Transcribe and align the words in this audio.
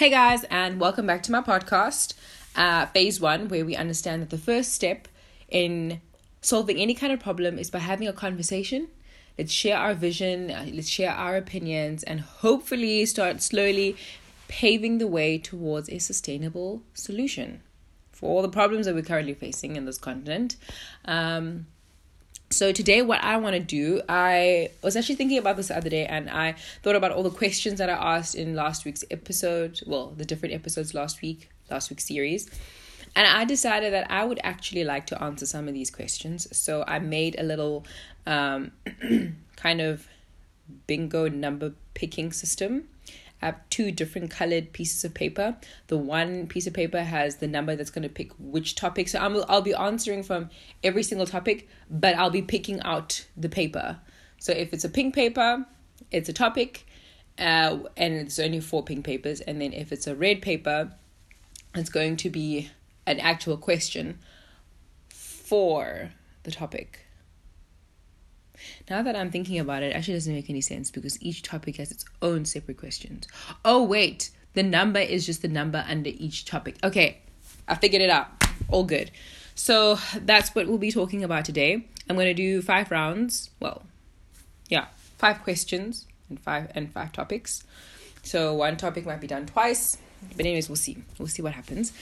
Hey 0.00 0.08
guys, 0.08 0.44
and 0.44 0.80
welcome 0.80 1.06
back 1.06 1.22
to 1.24 1.30
my 1.30 1.42
podcast, 1.42 2.14
uh, 2.56 2.86
phase 2.86 3.20
one, 3.20 3.48
where 3.48 3.66
we 3.66 3.76
understand 3.76 4.22
that 4.22 4.30
the 4.30 4.38
first 4.38 4.72
step 4.72 5.06
in 5.50 6.00
solving 6.40 6.78
any 6.78 6.94
kind 6.94 7.12
of 7.12 7.20
problem 7.20 7.58
is 7.58 7.68
by 7.68 7.80
having 7.80 8.08
a 8.08 8.14
conversation. 8.14 8.88
Let's 9.36 9.52
share 9.52 9.76
our 9.76 9.92
vision, 9.92 10.50
uh, 10.50 10.64
let's 10.72 10.88
share 10.88 11.10
our 11.10 11.36
opinions, 11.36 12.02
and 12.02 12.22
hopefully 12.22 13.04
start 13.04 13.42
slowly 13.42 13.94
paving 14.48 14.96
the 14.96 15.06
way 15.06 15.36
towards 15.36 15.90
a 15.90 15.98
sustainable 15.98 16.80
solution 16.94 17.60
for 18.10 18.30
all 18.30 18.40
the 18.40 18.48
problems 18.48 18.86
that 18.86 18.94
we're 18.94 19.02
currently 19.02 19.34
facing 19.34 19.76
in 19.76 19.84
this 19.84 19.98
continent. 19.98 20.56
Um, 21.04 21.66
so 22.52 22.72
today 22.72 23.00
what 23.00 23.22
i 23.22 23.36
want 23.36 23.54
to 23.54 23.60
do 23.60 24.02
i 24.08 24.68
was 24.82 24.96
actually 24.96 25.14
thinking 25.14 25.38
about 25.38 25.56
this 25.56 25.68
the 25.68 25.76
other 25.76 25.88
day 25.88 26.04
and 26.06 26.28
i 26.28 26.52
thought 26.82 26.96
about 26.96 27.12
all 27.12 27.22
the 27.22 27.30
questions 27.30 27.78
that 27.78 27.88
i 27.88 28.16
asked 28.16 28.34
in 28.34 28.54
last 28.54 28.84
week's 28.84 29.04
episode 29.10 29.80
well 29.86 30.12
the 30.16 30.24
different 30.24 30.52
episodes 30.54 30.92
last 30.92 31.22
week 31.22 31.48
last 31.70 31.90
week's 31.90 32.06
series. 32.06 32.48
And 33.16 33.26
i 33.26 33.44
decided 33.44 33.92
that 33.92 34.10
i 34.10 34.24
would 34.24 34.40
actually 34.44 34.84
like 34.84 35.06
to 35.06 35.22
answer 35.22 35.46
some 35.46 35.68
of 35.68 35.74
these 35.74 35.90
questions. 35.90 36.46
So 36.56 36.84
i 36.86 36.98
made 36.98 37.36
a 37.38 37.42
little 37.42 37.86
um, 38.26 38.72
kind 39.56 39.80
of 39.80 40.06
bingo 40.86 41.28
number 41.28 41.72
picking 41.94 42.32
system 42.32 42.84
I 43.42 43.46
have 43.46 43.70
two 43.70 43.90
different 43.90 44.30
colored 44.30 44.72
pieces 44.72 45.04
of 45.04 45.14
paper. 45.14 45.56
The 45.86 45.96
one 45.96 46.46
piece 46.46 46.66
of 46.66 46.74
paper 46.74 47.02
has 47.02 47.36
the 47.36 47.48
number 47.48 47.74
that's 47.74 47.90
going 47.90 48.02
to 48.02 48.08
pick 48.08 48.32
which 48.38 48.74
topic. 48.74 49.08
So 49.08 49.18
I'm, 49.18 49.42
I'll 49.48 49.62
be 49.62 49.74
answering 49.74 50.22
from 50.22 50.50
every 50.84 51.02
single 51.02 51.26
topic, 51.26 51.68
but 51.88 52.14
I'll 52.16 52.30
be 52.30 52.42
picking 52.42 52.80
out 52.82 53.26
the 53.36 53.48
paper. 53.48 53.98
So 54.38 54.52
if 54.52 54.72
it's 54.72 54.84
a 54.84 54.88
pink 54.88 55.14
paper, 55.14 55.66
it's 56.10 56.28
a 56.28 56.32
topic, 56.32 56.86
uh, 57.38 57.78
and 57.96 58.14
it's 58.14 58.38
only 58.38 58.60
four 58.60 58.82
pink 58.84 59.04
papers. 59.04 59.40
And 59.40 59.60
then 59.60 59.72
if 59.72 59.92
it's 59.92 60.06
a 60.06 60.14
red 60.14 60.42
paper, 60.42 60.92
it's 61.74 61.90
going 61.90 62.16
to 62.18 62.30
be 62.30 62.70
an 63.06 63.20
actual 63.20 63.56
question 63.56 64.18
for 65.08 66.12
the 66.42 66.50
topic. 66.50 67.06
Now 68.88 69.02
that 69.02 69.16
I'm 69.16 69.30
thinking 69.30 69.58
about 69.58 69.82
it, 69.82 69.92
it 69.92 69.96
actually 69.96 70.14
doesn't 70.14 70.34
make 70.34 70.50
any 70.50 70.60
sense 70.60 70.90
because 70.90 71.20
each 71.22 71.42
topic 71.42 71.76
has 71.76 71.90
its 71.90 72.04
own 72.22 72.44
separate 72.44 72.78
questions. 72.78 73.26
Oh, 73.64 73.82
wait, 73.82 74.30
the 74.54 74.62
number 74.62 75.00
is 75.00 75.26
just 75.26 75.42
the 75.42 75.48
number 75.48 75.84
under 75.88 76.10
each 76.10 76.44
topic. 76.44 76.76
Okay, 76.82 77.18
I 77.68 77.74
figured 77.74 78.02
it 78.02 78.10
out. 78.10 78.28
All 78.68 78.84
good. 78.84 79.10
So 79.54 79.98
that's 80.16 80.54
what 80.54 80.66
we'll 80.66 80.78
be 80.78 80.90
talking 80.90 81.22
about 81.22 81.44
today. 81.44 81.86
I'm 82.08 82.16
going 82.16 82.26
to 82.26 82.34
do 82.34 82.62
five 82.62 82.90
rounds. 82.90 83.50
Well, 83.60 83.82
yeah, 84.68 84.86
five 85.18 85.42
questions 85.42 86.06
and 86.28 86.40
five 86.40 86.70
and 86.74 86.92
five 86.92 87.12
topics. 87.12 87.64
So 88.22 88.54
one 88.54 88.76
topic 88.76 89.06
might 89.06 89.20
be 89.20 89.26
done 89.26 89.46
twice, 89.46 89.98
but 90.36 90.46
anyways, 90.46 90.68
we'll 90.68 90.76
see. 90.76 90.98
We'll 91.18 91.28
see 91.28 91.42
what 91.42 91.52
happens. 91.52 91.92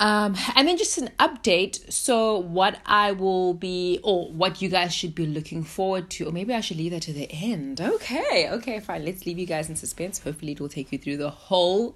Um, 0.00 0.36
and 0.56 0.66
then 0.66 0.76
just 0.76 0.98
an 0.98 1.10
update. 1.20 1.92
So, 1.92 2.38
what 2.38 2.80
I 2.84 3.12
will 3.12 3.54
be, 3.54 4.00
or 4.02 4.28
what 4.32 4.60
you 4.60 4.68
guys 4.68 4.92
should 4.92 5.14
be 5.14 5.26
looking 5.26 5.62
forward 5.62 6.10
to, 6.10 6.26
or 6.26 6.32
maybe 6.32 6.52
I 6.52 6.60
should 6.60 6.78
leave 6.78 6.92
that 6.92 7.02
to 7.02 7.12
the 7.12 7.30
end. 7.30 7.80
Okay, 7.80 8.48
okay, 8.50 8.80
fine. 8.80 9.04
Let's 9.04 9.24
leave 9.24 9.38
you 9.38 9.46
guys 9.46 9.68
in 9.68 9.76
suspense. 9.76 10.18
Hopefully, 10.18 10.52
it 10.52 10.60
will 10.60 10.68
take 10.68 10.90
you 10.90 10.98
through 10.98 11.18
the 11.18 11.30
whole 11.30 11.94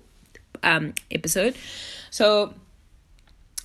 um, 0.62 0.94
episode. 1.10 1.56
So, 2.10 2.54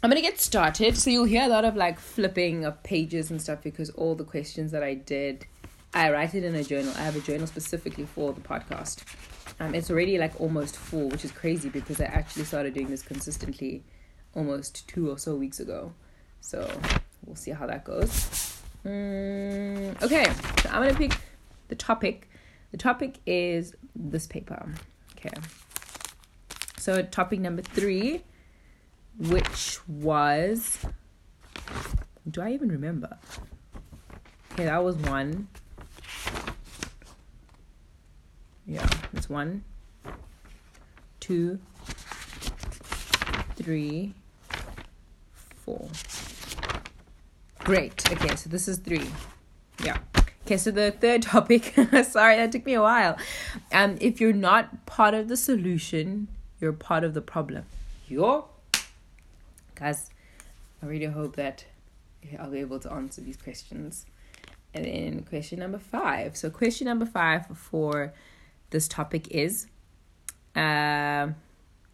I'm 0.01 0.09
gonna 0.09 0.21
get 0.21 0.39
started. 0.39 0.97
So, 0.97 1.11
you'll 1.11 1.25
hear 1.25 1.43
a 1.43 1.49
lot 1.49 1.63
of 1.63 1.75
like 1.75 1.99
flipping 1.99 2.65
of 2.65 2.81
pages 2.81 3.29
and 3.29 3.39
stuff 3.39 3.61
because 3.61 3.91
all 3.91 4.15
the 4.15 4.25
questions 4.25 4.71
that 4.71 4.81
I 4.81 4.95
did, 4.95 5.45
I 5.93 6.11
write 6.11 6.33
it 6.33 6.43
in 6.43 6.55
a 6.55 6.63
journal. 6.63 6.91
I 6.97 7.01
have 7.01 7.15
a 7.15 7.21
journal 7.21 7.45
specifically 7.45 8.07
for 8.07 8.33
the 8.33 8.41
podcast. 8.41 9.03
Um, 9.59 9.75
it's 9.75 9.91
already 9.91 10.17
like 10.17 10.41
almost 10.41 10.75
full, 10.75 11.09
which 11.09 11.23
is 11.23 11.31
crazy 11.31 11.69
because 11.69 12.01
I 12.01 12.05
actually 12.05 12.45
started 12.45 12.73
doing 12.73 12.89
this 12.89 13.03
consistently 13.03 13.83
almost 14.35 14.87
two 14.87 15.09
or 15.09 15.17
so 15.17 15.35
weeks 15.35 15.59
ago. 15.59 15.93
So 16.41 16.69
we'll 17.25 17.35
see 17.35 17.51
how 17.51 17.65
that 17.67 17.83
goes. 17.83 18.61
Mm, 18.85 20.01
okay, 20.01 20.25
so 20.61 20.69
I'm 20.69 20.81
gonna 20.81 20.93
pick 20.93 21.17
the 21.69 21.75
topic. 21.75 22.29
The 22.71 22.77
topic 22.77 23.19
is 23.25 23.75
this 23.95 24.27
paper. 24.27 24.73
Okay. 25.17 25.33
So 26.77 27.01
topic 27.01 27.39
number 27.39 27.61
three, 27.61 28.23
which 29.17 29.79
was 29.87 30.79
do 32.29 32.41
I 32.41 32.51
even 32.51 32.69
remember? 32.69 33.17
Okay, 34.53 34.65
that 34.65 34.83
was 34.83 34.95
one. 34.97 35.47
Yeah, 38.65 38.87
that's 39.11 39.29
one, 39.29 39.65
two, 41.19 41.59
three, 43.55 44.13
four. 45.63 45.87
Great. 47.59 48.11
Okay, 48.11 48.35
so 48.35 48.49
this 48.49 48.67
is 48.67 48.77
three. 48.77 49.07
Yeah. 49.83 49.97
Okay, 50.45 50.57
so 50.57 50.71
the 50.71 50.91
third 50.91 51.21
topic, 51.33 51.73
sorry, 52.03 52.35
that 52.35 52.51
took 52.51 52.65
me 52.65 52.73
a 52.73 52.81
while. 52.81 53.17
Um, 53.71 53.97
if 54.01 54.19
you're 54.19 54.33
not 54.33 54.85
part 54.85 55.13
of 55.13 55.29
the 55.29 55.37
solution, 55.37 56.27
you're 56.59 56.73
part 56.73 57.03
of 57.03 57.13
the 57.13 57.21
problem. 57.21 57.65
You're 58.07 58.45
guys, 59.75 60.09
I 60.81 60.85
really 60.85 61.05
hope 61.05 61.35
that 61.35 61.65
I'll 62.39 62.51
be 62.51 62.59
able 62.59 62.79
to 62.79 62.91
answer 62.91 63.21
these 63.21 63.37
questions. 63.37 64.05
And 64.73 64.85
then 64.85 65.23
question 65.23 65.59
number 65.59 65.79
five. 65.79 66.35
So 66.35 66.49
question 66.49 66.85
number 66.85 67.05
five 67.05 67.45
for 67.55 68.13
this 68.69 68.87
topic 68.87 69.27
is 69.29 69.67
uh, 70.55 71.27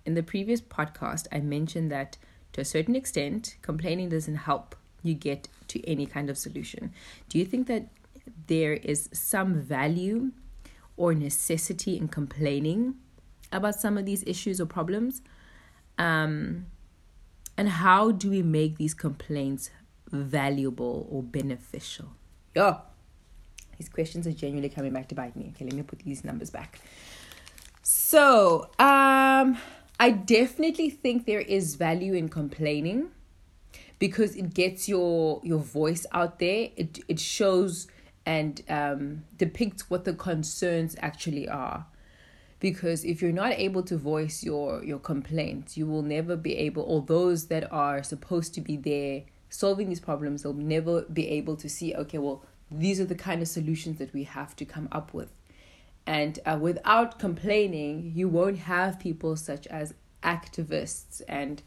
in 0.06 0.14
the 0.14 0.24
previous 0.24 0.62
podcast, 0.62 1.28
I 1.32 1.40
mentioned 1.40 1.92
that 1.92 2.18
to 2.60 2.62
a 2.62 2.66
certain 2.66 2.96
extent, 2.96 3.56
complaining 3.62 4.10
doesn't 4.10 4.36
help 4.36 4.76
you 5.02 5.14
get 5.14 5.48
to 5.70 5.88
any 5.88 6.06
kind 6.06 6.30
of 6.30 6.38
solution. 6.38 6.92
Do 7.30 7.40
you 7.40 7.46
think 7.46 7.68
that 7.68 7.88
there 8.48 8.74
is 8.74 9.10
some 9.14 9.62
value 9.62 10.32
or 10.98 11.14
necessity 11.14 11.98
in 11.98 12.10
complaining 12.10 12.96
about 13.52 13.76
some 13.76 13.98
of 13.98 14.06
these 14.06 14.24
issues 14.28 14.60
or 14.60 14.66
problems? 14.66 15.22
Um, 15.98 16.66
and 17.58 17.70
how 17.70 18.12
do 18.12 18.30
we 18.30 18.42
make 18.42 18.78
these 18.78 18.94
complaints 18.94 19.70
valuable 20.12 21.08
or 21.10 21.24
beneficial? 21.24 22.10
Yeah, 22.56 22.80
these 23.78 23.90
questions 23.90 24.28
are 24.28 24.34
genuinely 24.34 24.70
coming 24.70 24.92
back 24.92 25.08
to 25.10 25.16
bite 25.16 25.36
me. 25.36 25.54
Okay, 25.56 25.64
let 25.66 25.74
me 25.74 25.84
put 25.84 26.00
these 26.00 26.26
numbers 26.26 26.50
back. 26.50 26.80
So, 27.82 28.70
um, 28.78 29.58
I 30.00 30.12
definitely 30.12 30.90
think 30.90 31.26
there 31.26 31.42
is 31.42 31.76
value 31.76 32.14
in 32.14 32.30
complaining 32.30 33.10
because 34.00 34.36
it 34.36 34.54
gets 34.54 34.88
your 34.88 35.42
your 35.44 35.60
voice 35.60 36.06
out 36.14 36.40
there. 36.40 36.70
It 36.78 37.00
it 37.08 37.20
shows 37.20 37.88
and 38.26 38.62
um, 38.70 39.24
depicts 39.38 39.90
what 39.90 40.06
the 40.06 40.14
concerns 40.14 40.96
actually 41.00 41.50
are. 41.50 41.86
Because 42.60 43.06
if 43.06 43.22
you're 43.22 43.32
not 43.32 43.54
able 43.54 43.84
to 43.84 43.98
voice 43.98 44.44
your 44.44 44.84
your 44.84 45.00
complaints, 45.00 45.78
you 45.78 45.86
will 45.86 46.02
never 46.02 46.36
be 46.36 46.56
able. 46.56 46.84
Or 46.84 47.02
those 47.02 47.48
that 47.48 47.72
are 47.72 48.02
supposed 48.02 48.54
to 48.54 48.62
be 48.62 48.78
there 48.78 49.24
solving 49.50 49.90
these 49.90 50.00
problems, 50.00 50.44
they'll 50.44 50.54
never 50.54 51.02
be 51.04 51.28
able 51.28 51.58
to 51.58 51.68
see. 51.68 51.94
Okay, 51.94 52.20
well, 52.20 52.44
these 52.72 53.00
are 53.00 53.06
the 53.06 53.16
kind 53.16 53.42
of 53.42 53.48
solutions 53.48 53.98
that 53.98 54.14
we 54.14 54.24
have 54.24 54.56
to 54.58 54.66
come 54.66 54.88
up 54.92 55.14
with. 55.14 55.30
And 56.10 56.40
uh, 56.44 56.58
without 56.60 57.20
complaining, 57.20 58.14
you 58.16 58.28
won't 58.28 58.58
have 58.58 59.00
people 59.00 59.36
such 59.36 59.68
as 59.68 59.94
activists 60.24 61.22
and 61.28 61.62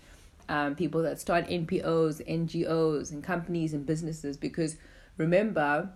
um, 0.48 0.74
people 0.74 1.00
that 1.04 1.20
start 1.20 1.46
NPOs, 1.46 2.20
NGOs, 2.28 3.12
and 3.12 3.22
companies 3.22 3.72
and 3.72 3.86
businesses. 3.86 4.36
Because 4.36 4.74
remember, 5.16 5.90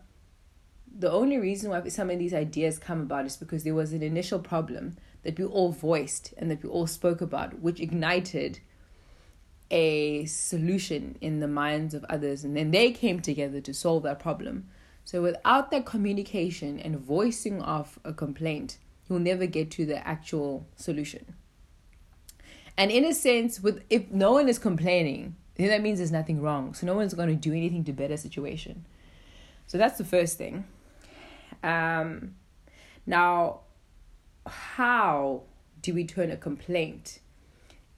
the 0.96 1.10
only 1.10 1.38
reason 1.38 1.70
why 1.70 1.88
some 1.88 2.08
of 2.08 2.20
these 2.20 2.32
ideas 2.32 2.78
come 2.78 3.00
about 3.00 3.26
is 3.26 3.36
because 3.36 3.64
there 3.64 3.74
was 3.74 3.92
an 3.92 4.04
initial 4.04 4.38
problem 4.38 4.94
that 5.24 5.36
we 5.36 5.44
all 5.44 5.72
voiced 5.72 6.32
and 6.38 6.48
that 6.48 6.62
we 6.62 6.68
all 6.68 6.86
spoke 6.86 7.20
about, 7.20 7.58
which 7.58 7.80
ignited 7.80 8.60
a 9.72 10.24
solution 10.26 11.18
in 11.20 11.40
the 11.40 11.48
minds 11.48 11.94
of 11.94 12.04
others. 12.04 12.44
And 12.44 12.56
then 12.56 12.70
they 12.70 12.92
came 12.92 13.18
together 13.18 13.60
to 13.62 13.74
solve 13.74 14.04
that 14.04 14.20
problem. 14.20 14.68
So 15.06 15.22
without 15.22 15.70
that 15.70 15.86
communication 15.86 16.80
and 16.80 16.98
voicing 16.98 17.62
of 17.62 17.96
a 18.04 18.12
complaint, 18.12 18.78
you'll 19.08 19.20
never 19.20 19.46
get 19.46 19.70
to 19.70 19.86
the 19.86 20.04
actual 20.06 20.66
solution. 20.74 21.36
And 22.76 22.90
in 22.90 23.04
a 23.04 23.14
sense, 23.14 23.60
with 23.60 23.84
if 23.88 24.10
no 24.10 24.32
one 24.32 24.48
is 24.48 24.58
complaining, 24.58 25.36
then 25.54 25.68
that 25.68 25.80
means 25.80 26.00
there's 26.00 26.10
nothing 26.10 26.42
wrong. 26.42 26.74
So 26.74 26.88
no 26.88 26.94
one's 26.94 27.14
going 27.14 27.28
to 27.28 27.36
do 27.36 27.52
anything 27.52 27.84
to 27.84 27.92
better 27.92 28.16
situation. 28.16 28.84
So 29.68 29.78
that's 29.78 29.96
the 29.96 30.04
first 30.04 30.38
thing. 30.38 30.64
Um, 31.62 32.34
now, 33.06 33.60
how 34.44 35.42
do 35.82 35.94
we 35.94 36.04
turn 36.04 36.32
a 36.32 36.36
complaint 36.36 37.20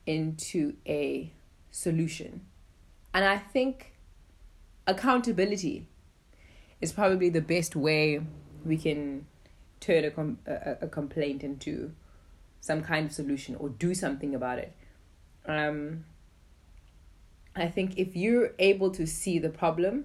into 0.04 0.74
a 0.86 1.32
solution? 1.70 2.42
And 3.14 3.24
I 3.24 3.38
think 3.38 3.94
accountability 4.86 5.88
is 6.80 6.92
probably 6.92 7.28
the 7.28 7.40
best 7.40 7.74
way 7.74 8.20
we 8.64 8.76
can 8.76 9.26
turn 9.80 10.04
a, 10.04 10.10
com- 10.10 10.38
a, 10.46 10.76
a 10.82 10.88
complaint 10.88 11.42
into 11.42 11.92
some 12.60 12.82
kind 12.82 13.06
of 13.06 13.12
solution 13.12 13.54
or 13.56 13.68
do 13.68 13.94
something 13.94 14.34
about 14.34 14.58
it. 14.58 14.72
Um, 15.46 16.04
I 17.56 17.68
think 17.68 17.98
if 17.98 18.14
you're 18.14 18.52
able 18.58 18.90
to 18.92 19.06
see 19.06 19.38
the 19.38 19.48
problem, 19.48 20.04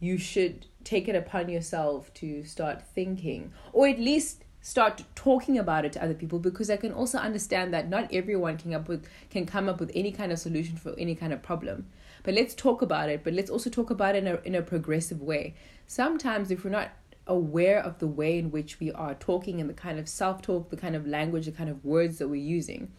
you 0.00 0.18
should 0.18 0.66
take 0.82 1.08
it 1.08 1.14
upon 1.14 1.48
yourself 1.48 2.12
to 2.14 2.44
start 2.44 2.82
thinking, 2.82 3.52
or 3.72 3.86
at 3.86 4.00
least 4.00 4.44
start 4.60 5.04
talking 5.14 5.58
about 5.58 5.84
it 5.84 5.92
to 5.92 6.02
other 6.02 6.14
people 6.14 6.38
because 6.38 6.70
I 6.70 6.76
can 6.76 6.92
also 6.92 7.18
understand 7.18 7.74
that 7.74 7.88
not 7.88 8.12
everyone 8.12 8.56
can 8.58 8.72
up 8.74 8.88
with 8.88 9.06
can 9.28 9.44
come 9.44 9.68
up 9.68 9.80
with 9.80 9.90
any 9.94 10.12
kind 10.12 10.30
of 10.30 10.38
solution 10.38 10.76
for 10.76 10.94
any 10.98 11.14
kind 11.14 11.32
of 11.32 11.42
problem. 11.42 11.86
But 12.22 12.34
let's 12.34 12.54
talk 12.54 12.82
about 12.82 13.08
it, 13.08 13.24
but 13.24 13.32
let's 13.32 13.50
also 13.50 13.70
talk 13.70 13.90
about 13.90 14.14
it 14.14 14.24
in 14.24 14.28
a 14.28 14.40
in 14.44 14.54
a 14.54 14.62
progressive 14.62 15.20
way. 15.20 15.54
Sometimes 15.86 16.50
if 16.50 16.64
we're 16.64 16.70
not 16.70 16.92
aware 17.26 17.78
of 17.78 17.98
the 17.98 18.06
way 18.06 18.38
in 18.38 18.50
which 18.50 18.80
we 18.80 18.90
are 18.92 19.14
talking 19.14 19.60
and 19.60 19.70
the 19.70 19.74
kind 19.74 19.98
of 19.98 20.08
self-talk, 20.08 20.70
the 20.70 20.76
kind 20.76 20.96
of 20.96 21.06
language, 21.06 21.46
the 21.46 21.52
kind 21.52 21.70
of 21.70 21.84
words 21.84 22.18
that 22.18 22.28
we're 22.28 22.34
using, 22.34 22.90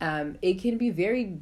um, 0.00 0.36
it 0.42 0.60
can 0.60 0.78
be 0.78 0.90
very 0.90 1.38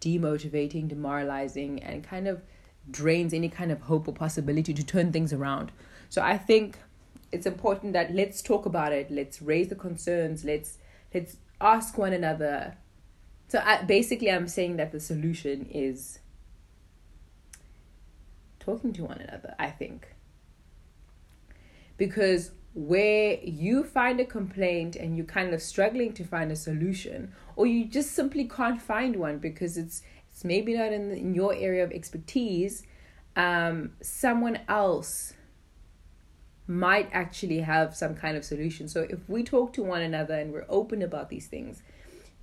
demotivating, 0.00 0.86
demoralizing, 0.88 1.82
and 1.82 2.04
kind 2.04 2.28
of 2.28 2.42
drains 2.88 3.34
any 3.34 3.48
kind 3.48 3.72
of 3.72 3.80
hope 3.82 4.06
or 4.06 4.14
possibility 4.14 4.72
to 4.72 4.84
turn 4.84 5.12
things 5.12 5.32
around. 5.32 5.72
So 6.08 6.22
I 6.22 6.38
think 6.38 6.78
it's 7.32 7.46
important 7.46 7.92
that 7.92 8.14
let's 8.14 8.40
talk 8.40 8.66
about 8.66 8.92
it 8.92 9.10
let's 9.10 9.42
raise 9.42 9.68
the 9.68 9.74
concerns 9.74 10.44
let's 10.44 10.78
let's 11.12 11.36
ask 11.60 11.98
one 11.98 12.12
another 12.12 12.76
so 13.48 13.60
I, 13.64 13.82
basically 13.82 14.30
i'm 14.30 14.48
saying 14.48 14.76
that 14.76 14.92
the 14.92 15.00
solution 15.00 15.66
is 15.70 16.18
talking 18.66 18.92
to 18.92 19.02
one 19.04 19.20
another 19.20 19.54
i 19.58 19.70
think 19.70 20.08
because 21.96 22.50
where 22.74 23.38
you 23.42 23.82
find 23.82 24.20
a 24.20 24.24
complaint 24.24 24.96
and 24.96 25.16
you're 25.16 25.24
kind 25.24 25.54
of 25.54 25.62
struggling 25.62 26.12
to 26.12 26.24
find 26.24 26.52
a 26.52 26.56
solution 26.56 27.32
or 27.54 27.66
you 27.66 27.86
just 27.86 28.12
simply 28.12 28.46
can't 28.46 28.82
find 28.82 29.16
one 29.16 29.38
because 29.38 29.78
it's 29.78 30.02
it's 30.30 30.44
maybe 30.44 30.74
not 30.76 30.92
in, 30.92 31.10
in 31.12 31.34
your 31.34 31.54
area 31.54 31.82
of 31.82 31.90
expertise 31.90 32.82
um, 33.36 33.92
someone 34.02 34.60
else 34.68 35.34
might 36.66 37.08
actually 37.12 37.60
have 37.60 37.94
some 37.94 38.14
kind 38.14 38.36
of 38.36 38.44
solution. 38.44 38.88
So 38.88 39.06
if 39.08 39.28
we 39.28 39.44
talk 39.44 39.72
to 39.74 39.82
one 39.82 40.02
another 40.02 40.34
and 40.34 40.52
we're 40.52 40.66
open 40.68 41.02
about 41.02 41.28
these 41.28 41.46
things, 41.46 41.82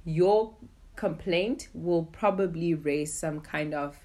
your 0.06 0.56
complaint 0.96 1.68
will 1.74 2.04
probably 2.06 2.74
raise 2.74 3.14
some 3.14 3.42
kind 3.42 3.74
of 3.74 3.98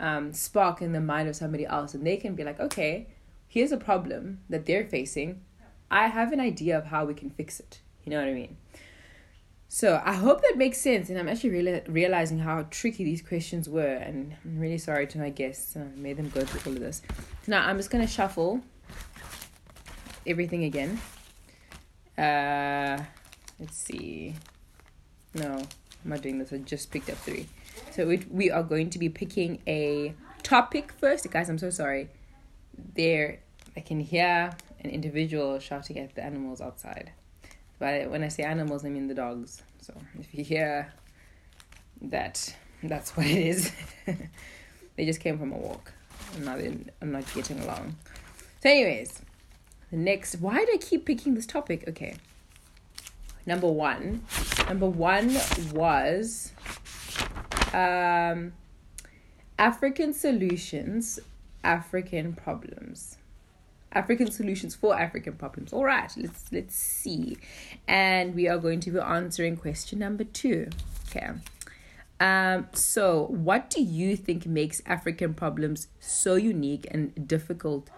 um, 0.00 0.32
spark 0.32 0.82
in 0.82 0.92
the 0.92 1.00
mind 1.00 1.28
of 1.28 1.36
somebody 1.36 1.66
else, 1.66 1.94
and 1.94 2.06
they 2.06 2.16
can 2.16 2.34
be 2.34 2.44
like, 2.44 2.60
okay, 2.60 3.08
here's 3.48 3.72
a 3.72 3.76
problem 3.76 4.40
that 4.48 4.66
they're 4.66 4.86
facing. 4.86 5.42
I 5.90 6.08
have 6.08 6.32
an 6.32 6.40
idea 6.40 6.76
of 6.76 6.86
how 6.86 7.04
we 7.04 7.14
can 7.14 7.30
fix 7.30 7.60
it. 7.60 7.80
You 8.04 8.10
know 8.10 8.18
what 8.18 8.28
I 8.28 8.34
mean? 8.34 8.56
So 9.68 10.00
I 10.04 10.12
hope 10.12 10.42
that 10.42 10.56
makes 10.56 10.78
sense, 10.78 11.10
and 11.10 11.18
I'm 11.18 11.28
actually 11.28 11.50
really 11.50 11.82
realizing 11.88 12.38
how 12.38 12.66
tricky 12.70 13.04
these 13.04 13.20
questions 13.20 13.68
were, 13.68 13.96
and 13.96 14.34
I'm 14.44 14.58
really 14.58 14.78
sorry 14.78 15.06
to 15.08 15.18
my 15.18 15.30
guests. 15.30 15.76
I 15.76 15.80
uh, 15.80 15.84
made 15.96 16.16
them 16.16 16.28
go 16.30 16.42
through 16.42 16.72
all 16.72 16.76
of 16.76 16.82
this. 16.82 17.02
Now 17.46 17.66
I'm 17.66 17.76
just 17.76 17.90
gonna 17.90 18.06
shuffle 18.06 18.60
everything 20.26 20.64
again. 20.64 21.00
Uh, 22.16 23.02
let's 23.58 23.76
see. 23.76 24.34
No, 25.34 25.60
I'm 26.06 26.10
not 26.10 26.22
doing 26.22 26.38
this. 26.38 26.52
I 26.52 26.58
just 26.58 26.92
picked 26.92 27.10
up 27.10 27.16
three. 27.16 27.48
So 27.90 28.06
we 28.06 28.24
we 28.30 28.48
are 28.48 28.62
going 28.62 28.90
to 28.90 28.98
be 28.98 29.08
picking 29.08 29.58
a 29.66 30.14
topic 30.44 30.92
first. 30.92 31.28
Guys, 31.32 31.48
I'm 31.48 31.58
so 31.58 31.68
sorry. 31.70 32.10
There, 32.94 33.40
I 33.76 33.80
can 33.80 33.98
hear 33.98 34.52
an 34.84 34.90
individual 34.90 35.58
shouting 35.58 35.98
at 35.98 36.14
the 36.14 36.22
animals 36.22 36.60
outside. 36.60 37.10
But 37.80 38.08
when 38.08 38.22
I 38.22 38.28
say 38.28 38.44
animals, 38.44 38.84
I 38.84 38.88
mean 38.88 39.08
the 39.08 39.14
dogs. 39.14 39.64
So 39.80 39.94
if 40.20 40.32
you 40.32 40.44
hear 40.44 40.92
that, 42.02 42.54
that's 42.84 43.16
what 43.16 43.26
it 43.26 43.38
is. 43.38 43.72
they 44.96 45.06
just 45.06 45.18
came 45.18 45.40
from 45.40 45.50
a 45.50 45.56
walk. 45.56 45.92
I'm 46.36 46.44
not, 46.44 46.60
I'm 47.02 47.10
not 47.10 47.34
getting 47.34 47.58
along. 47.58 47.96
So, 48.62 48.68
anyways, 48.70 49.22
the 49.90 49.96
next, 49.96 50.36
why 50.36 50.64
do 50.64 50.70
I 50.72 50.78
keep 50.80 51.04
picking 51.04 51.34
this 51.34 51.46
topic? 51.46 51.88
Okay. 51.88 52.14
Number 53.46 53.68
one. 53.68 54.24
Number 54.68 54.86
one 54.86 55.36
was 55.72 56.52
um, 57.72 58.52
African 59.58 60.12
solutions, 60.12 61.20
African 61.62 62.32
problems. 62.34 63.18
African 63.92 64.30
solutions 64.30 64.74
for 64.74 64.98
African 64.98 65.34
problems. 65.34 65.72
All 65.72 65.84
right, 65.84 66.12
let's 66.16 66.52
let's 66.52 66.74
see. 66.74 67.38
And 67.88 68.34
we 68.34 68.48
are 68.48 68.58
going 68.58 68.80
to 68.80 68.90
be 68.90 68.98
answering 68.98 69.56
question 69.56 70.00
number 70.00 70.24
2. 70.24 70.68
Okay. 71.08 71.30
Um, 72.18 72.68
so 72.72 73.26
what 73.26 73.70
do 73.70 73.82
you 73.82 74.16
think 74.16 74.46
makes 74.46 74.82
African 74.86 75.34
problems 75.34 75.88
so 76.00 76.34
unique 76.34 76.86
and 76.90 77.28
difficult 77.28 77.90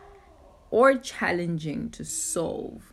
or 0.71 0.97
challenging 0.99 1.91
to 1.91 2.05
solve? 2.05 2.93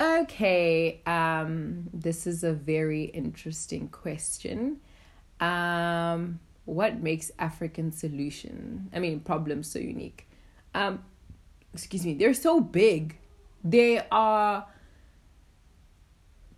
Okay, 0.00 1.02
um, 1.04 1.90
this 1.92 2.26
is 2.26 2.42
a 2.42 2.54
very 2.54 3.04
interesting 3.04 3.88
question. 3.88 4.80
Um, 5.40 6.40
what 6.64 7.02
makes 7.02 7.30
African 7.38 7.92
solution, 7.92 8.88
I 8.94 8.98
mean, 8.98 9.20
problems 9.20 9.70
so 9.70 9.78
unique? 9.78 10.26
Um, 10.74 11.04
excuse 11.74 12.06
me, 12.06 12.14
they're 12.14 12.32
so 12.32 12.62
big. 12.62 13.18
They 13.62 14.02
are 14.10 14.66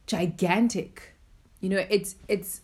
gigantic. 0.06 1.14
You 1.60 1.70
know, 1.70 1.84
it's 1.90 2.14
it's 2.28 2.60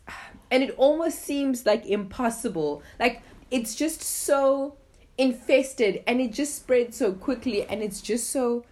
and 0.50 0.62
it 0.62 0.74
almost 0.76 1.18
seems 1.18 1.66
like 1.66 1.86
impossible. 1.86 2.84
Like 3.00 3.22
it's 3.50 3.74
just 3.74 4.02
so 4.02 4.76
infested 5.16 6.04
and 6.06 6.20
it 6.20 6.32
just 6.32 6.54
spreads 6.54 6.96
so 6.98 7.12
quickly 7.12 7.64
and 7.64 7.82
it's 7.82 8.00
just 8.00 8.30
so 8.30 8.64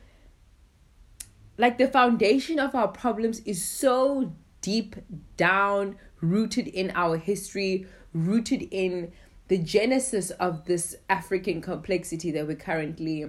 like 1.58 1.78
the 1.78 1.88
foundation 1.88 2.58
of 2.58 2.74
our 2.74 2.88
problems 2.88 3.40
is 3.40 3.64
so 3.64 4.32
deep 4.60 4.96
down 5.36 5.96
rooted 6.20 6.66
in 6.66 6.90
our 6.94 7.16
history 7.16 7.86
rooted 8.12 8.62
in 8.70 9.12
the 9.48 9.58
genesis 9.58 10.30
of 10.30 10.64
this 10.64 10.96
african 11.08 11.60
complexity 11.60 12.30
that 12.30 12.46
we're 12.46 12.56
currently 12.56 13.26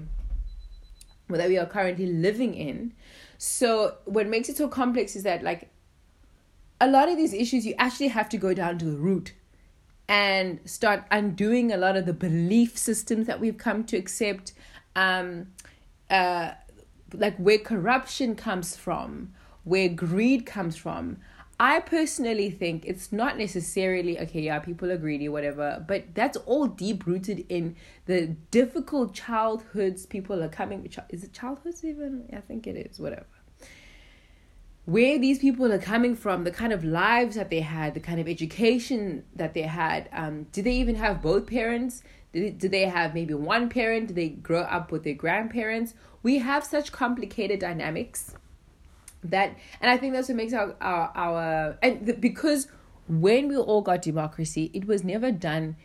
that 1.35 1.49
we 1.49 1.57
are 1.57 1.65
currently 1.65 2.05
living 2.05 2.53
in. 2.53 2.93
So 3.37 3.97
what 4.05 4.27
makes 4.27 4.49
it 4.49 4.57
so 4.57 4.67
complex 4.67 5.15
is 5.15 5.23
that 5.23 5.43
like 5.43 5.69
a 6.79 6.87
lot 6.87 7.09
of 7.09 7.17
these 7.17 7.33
issues 7.33 7.65
you 7.65 7.73
actually 7.77 8.09
have 8.09 8.29
to 8.29 8.37
go 8.37 8.53
down 8.53 8.77
to 8.79 8.85
the 8.85 8.97
root 8.97 9.33
and 10.07 10.59
start 10.63 11.03
undoing 11.11 11.71
a 11.73 11.77
lot 11.77 11.97
of 11.97 12.05
the 12.05 12.13
belief 12.13 12.77
systems 12.77 13.27
that 13.27 13.39
we've 13.39 13.57
come 13.57 13.83
to 13.85 13.97
accept. 13.97 14.53
Um 14.95 15.47
uh 16.09 16.51
like 17.13 17.37
where 17.37 17.57
corruption 17.57 18.35
comes 18.35 18.75
from 18.75 19.33
where 19.63 19.89
greed 19.89 20.45
comes 20.45 20.75
from 20.75 21.17
i 21.59 21.79
personally 21.79 22.49
think 22.49 22.85
it's 22.85 23.11
not 23.11 23.37
necessarily 23.37 24.19
okay 24.19 24.41
yeah 24.41 24.59
people 24.59 24.91
are 24.91 24.97
greedy 24.97 25.29
whatever 25.29 25.83
but 25.87 26.03
that's 26.13 26.37
all 26.45 26.67
deep 26.67 27.05
rooted 27.05 27.45
in 27.49 27.75
the 28.05 28.27
difficult 28.51 29.13
childhoods 29.13 30.05
people 30.05 30.43
are 30.43 30.49
coming 30.49 30.89
is 31.09 31.23
it 31.23 31.33
childhoods 31.33 31.83
even 31.83 32.27
i 32.33 32.39
think 32.39 32.67
it 32.67 32.75
is 32.75 32.99
whatever 32.99 33.25
where 34.87 35.19
these 35.19 35.39
people 35.39 35.69
are 35.73 35.79
coming 35.79 36.15
from, 36.15 36.45
the 36.45 36.51
kind 36.51 36.71
of 36.71 36.81
lives 36.81 37.35
that 37.35 37.49
they 37.49 37.59
had, 37.59 37.93
the 37.93 37.99
kind 37.99 38.21
of 38.21 38.27
education 38.29 39.25
that 39.35 39.53
they 39.53 39.63
had. 39.63 40.07
Um, 40.13 40.43
do 40.53 40.61
they 40.61 40.75
even 40.75 40.95
have 40.95 41.21
both 41.21 41.45
parents? 41.45 42.03
Do 42.31 42.39
they, 42.39 42.49
do 42.51 42.69
they 42.69 42.83
have 42.83 43.13
maybe 43.13 43.33
one 43.33 43.67
parent? 43.67 44.07
Do 44.07 44.13
they 44.13 44.29
grow 44.29 44.61
up 44.61 44.93
with 44.93 45.03
their 45.03 45.13
grandparents? 45.13 45.93
We 46.27 46.39
have 46.39 46.63
such 46.65 46.91
complicated 46.91 47.59
dynamics 47.59 48.35
that, 49.23 49.55
and 49.79 49.89
I 49.89 49.95
think 49.97 50.13
that's 50.13 50.27
what 50.27 50.35
makes 50.35 50.53
our 50.53 50.75
our, 50.81 51.11
our 51.15 51.77
and 51.81 52.05
the, 52.05 52.13
because 52.13 52.67
when 53.07 53.47
we 53.47 53.55
all 53.55 53.81
got 53.81 54.01
democracy, 54.01 54.69
it 54.73 54.85
was 54.85 55.03
never 55.03 55.31
done 55.31 55.77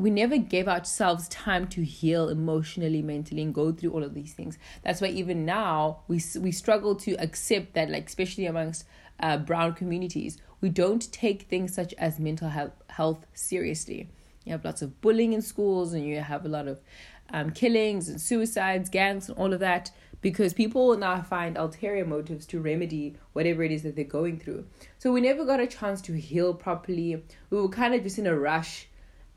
we 0.00 0.10
never 0.10 0.38
gave 0.38 0.66
ourselves 0.66 1.28
time 1.28 1.68
to 1.68 1.84
heal 1.84 2.30
emotionally 2.30 3.02
mentally 3.02 3.42
and 3.42 3.52
go 3.54 3.70
through 3.70 3.90
all 3.90 4.02
of 4.02 4.14
these 4.14 4.32
things. 4.32 4.56
That's 4.82 5.02
why 5.02 5.08
even 5.08 5.44
now 5.44 6.00
we 6.08 6.22
we 6.38 6.52
struggle 6.52 6.94
to 7.06 7.12
accept 7.26 7.74
that 7.74 7.90
like 7.90 8.06
especially 8.08 8.46
amongst 8.46 8.86
uh, 9.26 9.36
brown 9.36 9.74
communities 9.74 10.38
we 10.62 10.70
don't 10.70 11.12
take 11.12 11.42
things 11.42 11.74
such 11.74 11.92
as 11.98 12.18
mental 12.18 12.48
health 12.48 12.72
health 12.88 13.26
seriously. 13.34 14.08
You 14.44 14.52
have 14.52 14.64
lots 14.64 14.80
of 14.80 15.00
bullying 15.02 15.34
in 15.34 15.42
schools 15.42 15.92
and 15.92 16.06
you 16.06 16.20
have 16.20 16.46
a 16.46 16.48
lot 16.48 16.66
of 16.66 16.80
um, 17.32 17.50
killings 17.50 18.08
and 18.08 18.20
suicides 18.20 18.88
gangs 18.88 19.28
and 19.28 19.38
all 19.38 19.52
of 19.52 19.60
that 19.60 19.90
because 20.20 20.52
people 20.52 20.86
will 20.86 20.98
now 20.98 21.22
find 21.22 21.56
ulterior 21.56 22.04
motives 22.04 22.44
to 22.46 22.60
remedy 22.60 23.16
whatever 23.32 23.62
it 23.62 23.72
is 23.72 23.82
that 23.82 23.96
they're 23.96 24.04
going 24.04 24.38
through 24.38 24.64
so 24.98 25.12
we 25.12 25.20
never 25.20 25.44
got 25.44 25.60
a 25.60 25.66
chance 25.66 26.00
to 26.00 26.12
heal 26.12 26.52
properly 26.54 27.22
we 27.50 27.60
were 27.60 27.68
kind 27.68 27.94
of 27.94 28.02
just 28.02 28.18
in 28.18 28.26
a 28.26 28.36
rush 28.36 28.88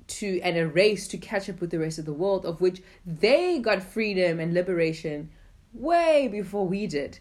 to 0.08 0.40
and 0.42 0.58
a 0.58 0.68
race 0.68 1.08
to 1.08 1.18
catch 1.18 1.50
up 1.50 1.62
with 1.62 1.70
the 1.70 1.80
rest 1.80 2.00
of 2.00 2.06
the 2.06 2.14
world, 2.14 2.46
of 2.46 2.62
which 2.62 2.82
they 3.06 3.60
got 3.60 3.82
freedom 3.82 4.40
and 4.40 4.54
liberation 4.54 5.30
way 5.74 6.28
before 6.28 6.68
we 6.68 6.88
did. 6.88 7.20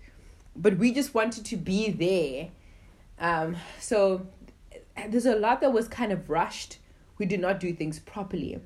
but 0.55 0.77
we 0.77 0.93
just 0.93 1.15
wanted 1.15 1.47
to 1.47 1.57
be 1.57 1.91
there. 1.91 2.51
Um, 3.19 3.57
so 3.81 4.27
there's 5.09 5.25
a 5.25 5.35
lot 5.35 5.63
that 5.63 5.73
was 5.73 5.89
kind 5.89 6.13
of 6.13 6.29
rushed. 6.29 6.77
We 7.17 7.25
did 7.25 7.41
not 7.41 7.59
do 7.59 7.73
things 7.73 7.99
properly. 8.01 8.61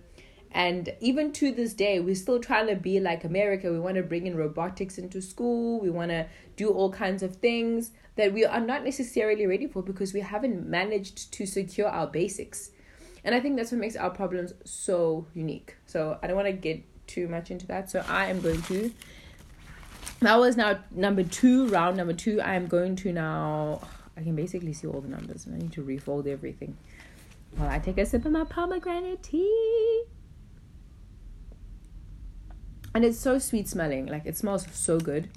And 0.57 0.95
even 1.01 1.33
to 1.33 1.53
this 1.53 1.75
day, 1.75 2.01
we're 2.01 2.15
still 2.15 2.41
trying 2.41 2.69
to 2.69 2.77
be 2.77 2.99
like 2.99 3.25
America. 3.25 3.71
We 3.71 3.79
want 3.79 3.97
to 3.97 4.03
bring 4.03 4.27
in 4.27 4.35
robotics 4.35 4.97
into 4.97 5.21
school. 5.21 5.79
We 5.81 5.91
want 5.91 6.11
to 6.13 6.27
do 6.57 6.71
all 6.71 6.91
kinds 6.91 7.23
of 7.23 7.37
things 7.37 7.91
that 8.15 8.33
we 8.33 8.47
are 8.47 8.59
not 8.59 8.83
necessarily 8.83 9.47
ready 9.47 9.67
for 9.67 9.83
because 9.83 10.15
we 10.15 10.21
haven't 10.21 10.67
managed 10.67 11.31
to 11.35 11.45
secure 11.45 11.89
our 11.89 12.07
basics. 12.07 12.71
And 13.23 13.35
I 13.35 13.41
think 13.41 13.59
that's 13.59 13.71
what 13.71 13.83
makes 13.83 13.97
our 13.97 14.09
problems 14.09 14.55
so 14.65 15.27
unique. 15.35 15.77
So 15.85 16.19
I 16.23 16.27
don't 16.27 16.37
want 16.37 16.49
to 16.49 16.53
get 16.53 16.83
too 17.07 17.29
much 17.29 17.51
into 17.51 17.67
that. 17.67 17.91
So 17.91 18.03
I 18.09 18.29
am 18.29 18.41
going 18.41 18.63
to. 18.63 18.91
That 20.21 20.41
was 20.41 20.57
now 20.57 20.79
number 20.91 21.23
two, 21.23 21.67
round 21.69 21.99
number 21.99 22.15
two. 22.15 22.41
I 22.41 22.55
am 22.55 22.67
going 22.67 22.97
to 22.97 23.13
now. 23.13 23.87
I 24.17 24.23
can 24.23 24.35
basically 24.35 24.73
see 24.73 24.87
all 24.87 25.03
the 25.03 25.09
numbers. 25.09 25.47
I 25.53 25.59
need 25.59 25.73
to 25.73 25.83
refold 25.83 26.27
everything 26.27 26.79
while 27.57 27.69
I 27.69 27.79
take 27.79 27.99
a 27.99 28.07
sip 28.07 28.25
of 28.25 28.33
my 28.33 28.45
pomegranate 28.45 29.23
tea. 29.23 30.05
And 32.97 33.05
it's 33.05 33.19
so 33.19 33.39
sweet 33.39 33.69
smelling. 33.69 34.07
Like 34.07 34.27
it 34.27 34.37
smells 34.37 34.67
so 34.73 34.99
good 34.99 35.29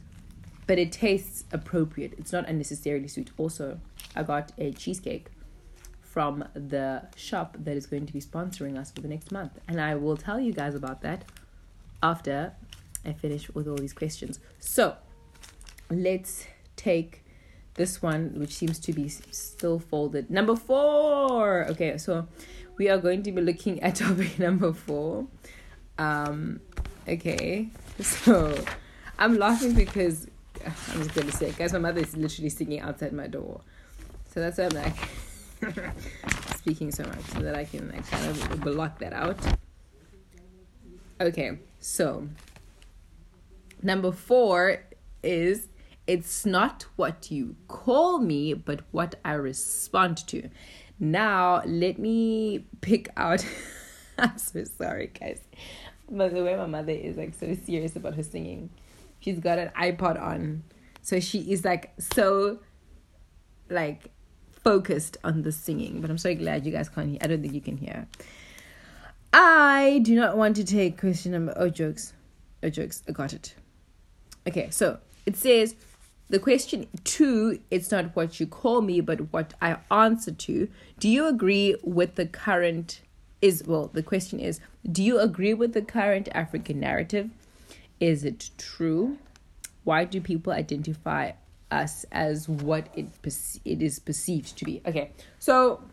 but 0.69 0.77
it 0.77 0.91
tastes 0.91 1.45
appropriate. 1.51 2.13
It's 2.19 2.31
not 2.31 2.47
unnecessarily 2.47 3.07
sweet. 3.07 3.31
Also, 3.39 3.79
I 4.15 4.21
got 4.21 4.51
a 4.59 4.71
cheesecake 4.71 5.31
from 5.99 6.47
the 6.53 7.07
shop 7.15 7.57
that 7.61 7.75
is 7.75 7.87
going 7.87 8.05
to 8.05 8.13
be 8.13 8.21
sponsoring 8.21 8.77
us 8.77 8.91
for 8.91 9.01
the 9.01 9.07
next 9.07 9.31
month, 9.31 9.53
and 9.67 9.81
I 9.81 9.95
will 9.95 10.15
tell 10.15 10.39
you 10.39 10.53
guys 10.53 10.75
about 10.75 11.01
that 11.01 11.25
after 12.03 12.53
I 13.03 13.13
finish 13.13 13.49
with 13.49 13.67
all 13.67 13.77
these 13.77 13.93
questions. 13.93 14.39
So, 14.59 14.95
let's 15.89 16.45
take 16.75 17.23
this 17.73 18.03
one, 18.03 18.35
which 18.37 18.53
seems 18.53 18.77
to 18.81 18.93
be 18.93 19.09
still 19.09 19.79
folded. 19.79 20.29
Number 20.29 20.55
four. 20.55 21.65
Okay, 21.69 21.97
so 21.97 22.27
we 22.77 22.89
are 22.89 22.99
going 22.99 23.23
to 23.23 23.31
be 23.31 23.41
looking 23.41 23.81
at 23.81 23.95
topic 24.05 24.37
number 24.37 24.71
four. 24.71 25.25
Um, 25.97 26.61
okay, 27.09 27.69
so 27.99 28.57
I'm 29.17 29.37
laughing 29.37 29.73
because 29.73 30.27
I'm 30.65 31.03
just 31.03 31.13
gonna 31.13 31.31
say, 31.31 31.51
guys, 31.51 31.73
my 31.73 31.79
mother 31.79 32.01
is 32.01 32.15
literally 32.15 32.49
singing 32.49 32.79
outside 32.79 33.13
my 33.13 33.27
door, 33.27 33.61
so 34.33 34.39
that's 34.39 34.57
why 34.57 34.65
I'm 34.65 34.71
like 34.71 35.93
speaking 36.57 36.91
so 36.91 37.03
much 37.03 37.21
so 37.33 37.39
that 37.39 37.55
I 37.55 37.65
can 37.65 37.89
like 37.89 38.09
kind 38.09 38.25
of 38.27 38.61
block 38.61 38.99
that 38.99 39.13
out. 39.13 39.37
Okay, 41.21 41.59
so 41.79 42.27
number 43.81 44.11
four 44.11 44.83
is 45.23 45.67
it's 46.07 46.45
not 46.45 46.85
what 46.95 47.29
you 47.29 47.55
call 47.67 48.19
me, 48.19 48.53
but 48.53 48.81
what 48.91 49.15
I 49.23 49.33
respond 49.33 50.17
to. 50.29 50.49
Now, 50.99 51.61
let 51.65 51.99
me 51.99 52.65
pick 52.81 53.09
out. 53.15 53.45
I'm 54.17 54.37
so 54.37 54.63
sorry, 54.63 55.11
guys. 55.17 55.39
But 56.11 56.33
the 56.33 56.43
way 56.43 56.55
my 56.55 56.65
mother 56.65 56.91
is 56.91 57.17
like 57.17 57.33
so 57.35 57.55
serious 57.65 57.95
about 57.95 58.15
her 58.15 58.23
singing 58.23 58.69
she's 59.19 59.39
got 59.39 59.59
an 59.59 59.69
iPod 59.79 60.21
on. 60.21 60.63
So 61.01 61.19
she 61.19 61.39
is 61.51 61.63
like 61.63 61.93
so 61.99 62.59
like 63.69 64.11
focused 64.63 65.17
on 65.23 65.43
the 65.43 65.51
singing. 65.51 66.01
But 66.01 66.09
I'm 66.09 66.17
so 66.17 66.33
glad 66.35 66.65
you 66.65 66.71
guys 66.71 66.89
can't 66.89 67.09
hear. 67.09 67.19
I 67.21 67.27
don't 67.27 67.41
think 67.41 67.53
you 67.53 67.61
can 67.61 67.77
hear. 67.77 68.07
I 69.31 69.99
do 70.03 70.15
not 70.15 70.37
want 70.37 70.55
to 70.55 70.63
take 70.63 70.99
question 70.99 71.33
number 71.33 71.53
oh 71.55 71.69
jokes. 71.69 72.13
Oh 72.63 72.69
jokes. 72.69 73.03
I 73.07 73.11
got 73.11 73.33
it. 73.33 73.55
Okay, 74.47 74.69
so 74.71 74.99
it 75.25 75.35
says 75.35 75.75
the 76.29 76.39
question 76.39 76.87
two, 77.03 77.59
it's 77.69 77.91
not 77.91 78.15
what 78.15 78.39
you 78.39 78.47
call 78.47 78.81
me, 78.81 79.01
but 79.01 79.31
what 79.33 79.53
I 79.61 79.77
answer 79.91 80.31
to. 80.31 80.69
Do 80.99 81.09
you 81.09 81.27
agree 81.27 81.75
with 81.83 82.15
the 82.15 82.25
current 82.25 83.01
is 83.41 83.63
well 83.65 83.87
the 83.93 84.03
question 84.03 84.39
is 84.39 84.59
do 84.91 85.01
you 85.01 85.19
agree 85.19 85.53
with 85.53 85.73
the 85.73 85.81
current 85.81 86.27
African 86.33 86.79
narrative 86.79 87.29
is 87.99 88.23
it 88.23 88.49
true? 88.57 89.17
Why 89.83 90.05
do 90.05 90.21
people 90.21 90.53
identify 90.53 91.31
us 91.71 92.05
as 92.11 92.47
what 92.47 92.87
it 92.95 93.07
it 93.65 93.81
is 93.81 93.99
perceived 93.99 94.57
to 94.57 94.65
be? 94.65 94.81
Okay, 94.85 95.11
so 95.37 95.83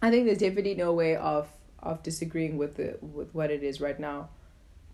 I 0.00 0.10
think 0.10 0.26
there's 0.26 0.38
definitely 0.38 0.74
no 0.74 0.92
way 0.92 1.16
of 1.16 1.48
of 1.80 2.02
disagreeing 2.02 2.56
with 2.56 2.76
the 2.76 2.96
with 3.00 3.34
what 3.34 3.50
it 3.50 3.62
is 3.62 3.80
right 3.80 3.98
now 3.98 4.30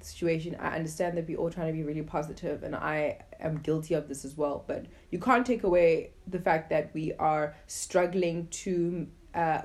situation. 0.01 0.57
I 0.59 0.77
understand 0.77 1.17
that 1.19 1.29
we're 1.29 1.39
all 1.39 1.51
trying 1.51 1.69
to 1.69 1.73
be 1.73 1.83
really 1.83 2.03
positive, 2.03 2.63
and 2.63 2.75
I 2.75 3.19
am 3.41 3.59
guilty 3.59 3.95
of 3.95 4.09
this 4.09 4.25
as 4.25 4.37
well. 4.37 4.65
But 4.67 4.87
you 5.11 5.19
can't 5.19 5.47
take 5.47 5.63
away 5.65 6.11
the 6.27 6.39
fact 6.39 6.71
that 6.71 6.93
we 6.95 7.13
are 7.15 7.55
struggling 7.67 8.49
to 8.49 9.07
uh, 9.35 9.63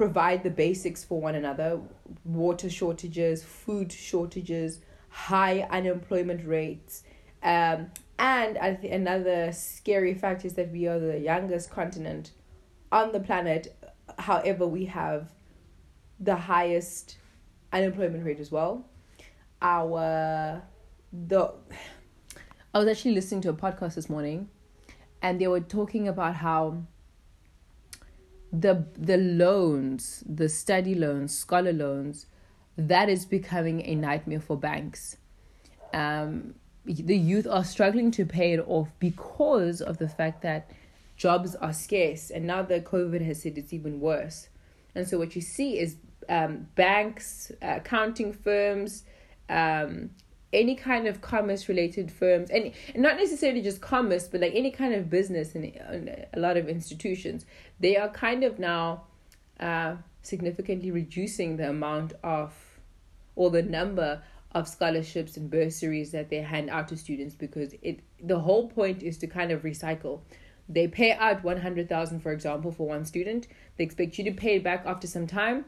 provide 0.00 0.42
the 0.42 0.48
basics 0.48 1.04
for 1.04 1.20
one 1.20 1.34
another 1.34 1.78
water 2.24 2.70
shortages, 2.70 3.44
food 3.44 3.92
shortages, 3.92 4.80
high 5.10 5.60
unemployment 5.70 6.42
rates. 6.46 7.02
Um, 7.42 7.88
and 8.18 8.56
I 8.56 8.76
think 8.76 8.94
another 8.94 9.52
scary 9.52 10.14
fact 10.14 10.46
is 10.46 10.54
that 10.54 10.72
we 10.72 10.86
are 10.86 10.98
the 10.98 11.18
youngest 11.18 11.68
continent 11.70 12.30
on 12.90 13.12
the 13.12 13.20
planet. 13.20 13.76
However, 14.18 14.66
we 14.66 14.86
have 14.86 15.34
the 16.18 16.36
highest 16.36 17.18
unemployment 17.70 18.24
rate 18.24 18.40
as 18.40 18.50
well. 18.50 18.86
Our 19.60 20.62
the 21.12 21.52
I 22.72 22.78
was 22.78 22.88
actually 22.88 23.12
listening 23.16 23.42
to 23.42 23.50
a 23.50 23.52
podcast 23.52 23.96
this 23.96 24.08
morning, 24.08 24.48
and 25.20 25.38
they 25.38 25.46
were 25.46 25.60
talking 25.60 26.08
about 26.08 26.36
how 26.36 26.84
the 28.52 28.84
the 28.96 29.16
loans, 29.16 30.24
the 30.26 30.48
study 30.48 30.94
loans, 30.94 31.36
scholar 31.36 31.72
loans, 31.72 32.26
that 32.76 33.08
is 33.08 33.24
becoming 33.24 33.84
a 33.86 33.94
nightmare 33.94 34.40
for 34.40 34.56
banks. 34.56 35.16
Um, 35.92 36.54
the 36.84 37.16
youth 37.16 37.46
are 37.46 37.64
struggling 37.64 38.10
to 38.12 38.24
pay 38.24 38.52
it 38.52 38.64
off 38.66 38.88
because 38.98 39.80
of 39.80 39.98
the 39.98 40.08
fact 40.08 40.42
that 40.42 40.70
jobs 41.16 41.54
are 41.56 41.72
scarce, 41.72 42.30
and 42.30 42.46
now 42.46 42.62
that 42.62 42.84
COVID 42.84 43.24
has 43.24 43.42
hit, 43.42 43.58
it's 43.58 43.72
even 43.72 44.00
worse. 44.00 44.48
And 44.94 45.06
so, 45.06 45.18
what 45.18 45.36
you 45.36 45.42
see 45.42 45.78
is 45.78 45.96
um, 46.28 46.68
banks, 46.74 47.52
uh, 47.62 47.76
accounting 47.76 48.32
firms, 48.32 49.04
um, 49.48 50.10
any 50.52 50.74
kind 50.74 51.06
of 51.06 51.20
commerce 51.20 51.68
related 51.68 52.10
firms, 52.10 52.50
and, 52.50 52.72
not 52.96 53.16
necessarily 53.16 53.62
just 53.62 53.80
commerce, 53.80 54.26
but 54.26 54.40
like 54.40 54.52
any 54.54 54.70
kind 54.70 54.94
of 54.94 55.08
business 55.08 55.54
and, 55.54 55.64
and 55.64 56.26
a 56.32 56.40
lot 56.40 56.56
of 56.56 56.68
institutions, 56.68 57.46
they 57.78 57.96
are 57.96 58.08
kind 58.08 58.42
of 58.42 58.58
now 58.58 59.04
uh, 59.60 59.94
significantly 60.22 60.90
reducing 60.90 61.56
the 61.56 61.68
amount 61.68 62.12
of 62.22 62.52
or 63.36 63.50
the 63.50 63.62
number 63.62 64.22
of 64.52 64.66
scholarships 64.66 65.36
and 65.36 65.50
bursaries 65.50 66.10
that 66.10 66.28
they 66.28 66.38
hand 66.38 66.68
out 66.68 66.88
to 66.88 66.96
students 66.96 67.34
because 67.34 67.72
it 67.82 68.00
the 68.22 68.38
whole 68.38 68.68
point 68.68 69.02
is 69.02 69.16
to 69.18 69.26
kind 69.26 69.52
of 69.52 69.62
recycle. 69.62 70.20
They 70.68 70.86
pay 70.86 71.12
out 71.12 71.42
100,000 71.42 72.20
for 72.20 72.32
example 72.32 72.72
for 72.72 72.86
one 72.86 73.04
student. 73.04 73.46
They 73.76 73.84
expect 73.84 74.18
you 74.18 74.24
to 74.24 74.32
pay 74.32 74.56
it 74.56 74.64
back 74.64 74.84
after 74.86 75.06
some 75.06 75.26
time 75.26 75.64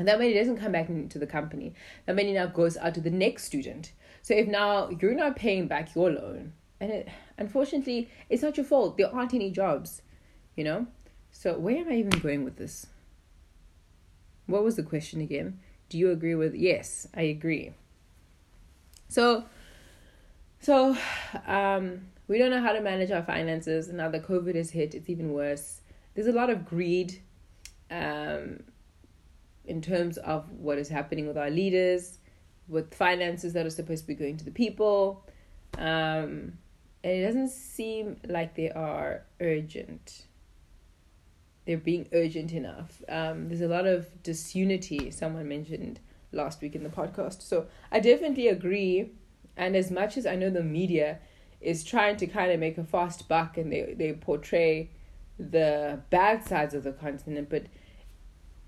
and 0.00 0.08
that 0.08 0.18
money 0.18 0.32
doesn't 0.32 0.56
come 0.56 0.72
back 0.72 0.88
into 0.88 1.18
the 1.18 1.26
company. 1.26 1.74
That 2.06 2.16
money 2.16 2.32
now 2.32 2.46
goes 2.46 2.78
out 2.78 2.94
to 2.94 3.02
the 3.02 3.10
next 3.10 3.44
student. 3.44 3.92
So 4.22 4.32
if 4.32 4.48
now 4.48 4.88
you're 4.88 5.14
not 5.14 5.36
paying 5.36 5.68
back 5.68 5.94
your 5.94 6.10
loan 6.10 6.54
and 6.80 6.90
it, 6.90 7.08
unfortunately 7.36 8.08
it's 8.30 8.42
not 8.42 8.56
your 8.56 8.64
fault. 8.64 8.96
There 8.96 9.14
aren't 9.14 9.34
any 9.34 9.50
jobs 9.50 10.00
you 10.56 10.64
know? 10.64 10.86
So 11.32 11.58
where 11.58 11.76
am 11.76 11.88
i 11.90 11.96
even 11.96 12.18
going 12.18 12.44
with 12.44 12.56
this? 12.56 12.86
What 14.46 14.64
was 14.64 14.76
the 14.76 14.82
question 14.82 15.20
again? 15.20 15.60
Do 15.90 15.98
you 15.98 16.10
agree 16.10 16.34
with 16.34 16.54
yes 16.54 17.06
i 17.14 17.22
agree. 17.22 17.74
So 19.08 19.44
so 20.60 20.96
um 21.46 22.06
we 22.26 22.38
don't 22.38 22.50
know 22.50 22.62
how 22.62 22.72
to 22.72 22.80
manage 22.80 23.10
our 23.10 23.22
finances. 23.22 23.88
Now 23.88 24.08
that 24.08 24.26
covid 24.26 24.54
has 24.54 24.70
hit 24.70 24.94
it's 24.94 25.10
even 25.10 25.34
worse. 25.34 25.82
There's 26.14 26.26
a 26.26 26.32
lot 26.32 26.48
of 26.48 26.64
greed 26.64 27.20
um 27.90 28.60
in 29.70 29.80
terms 29.80 30.18
of 30.18 30.50
what 30.50 30.78
is 30.78 30.88
happening 30.88 31.26
with 31.26 31.38
our 31.38 31.50
leaders 31.50 32.18
with 32.68 32.94
finances 32.94 33.52
that 33.52 33.66
are 33.66 33.70
supposed 33.70 34.02
to 34.04 34.08
be 34.08 34.14
going 34.14 34.36
to 34.36 34.44
the 34.44 34.50
people 34.50 35.24
um 35.78 36.52
and 37.02 37.14
it 37.14 37.24
doesn't 37.24 37.48
seem 37.48 38.16
like 38.28 38.54
they 38.54 38.70
are 38.70 39.24
urgent 39.40 40.26
they're 41.70 41.78
being 41.78 42.08
urgent 42.12 42.52
enough. 42.52 43.00
Um, 43.08 43.48
there's 43.48 43.60
a 43.60 43.68
lot 43.68 43.86
of 43.86 44.22
disunity, 44.24 45.10
someone 45.12 45.46
mentioned 45.46 46.00
last 46.32 46.60
week 46.60 46.74
in 46.74 46.82
the 46.82 46.88
podcast. 46.88 47.42
So 47.42 47.66
I 47.92 48.00
definitely 48.00 48.48
agree. 48.48 49.12
And 49.56 49.76
as 49.76 49.88
much 49.88 50.16
as 50.16 50.26
I 50.26 50.36
know 50.36 50.50
the 50.50 50.64
media 50.64 51.18
is 51.60 51.84
trying 51.84 52.16
to 52.16 52.26
kind 52.26 52.50
of 52.50 52.58
make 52.58 52.76
a 52.76 52.84
fast 52.84 53.28
buck 53.28 53.56
and 53.56 53.70
they, 53.70 53.94
they 53.96 54.12
portray 54.14 54.90
the 55.38 56.00
bad 56.10 56.44
sides 56.44 56.74
of 56.74 56.82
the 56.82 56.92
continent, 56.92 57.48
but 57.48 57.66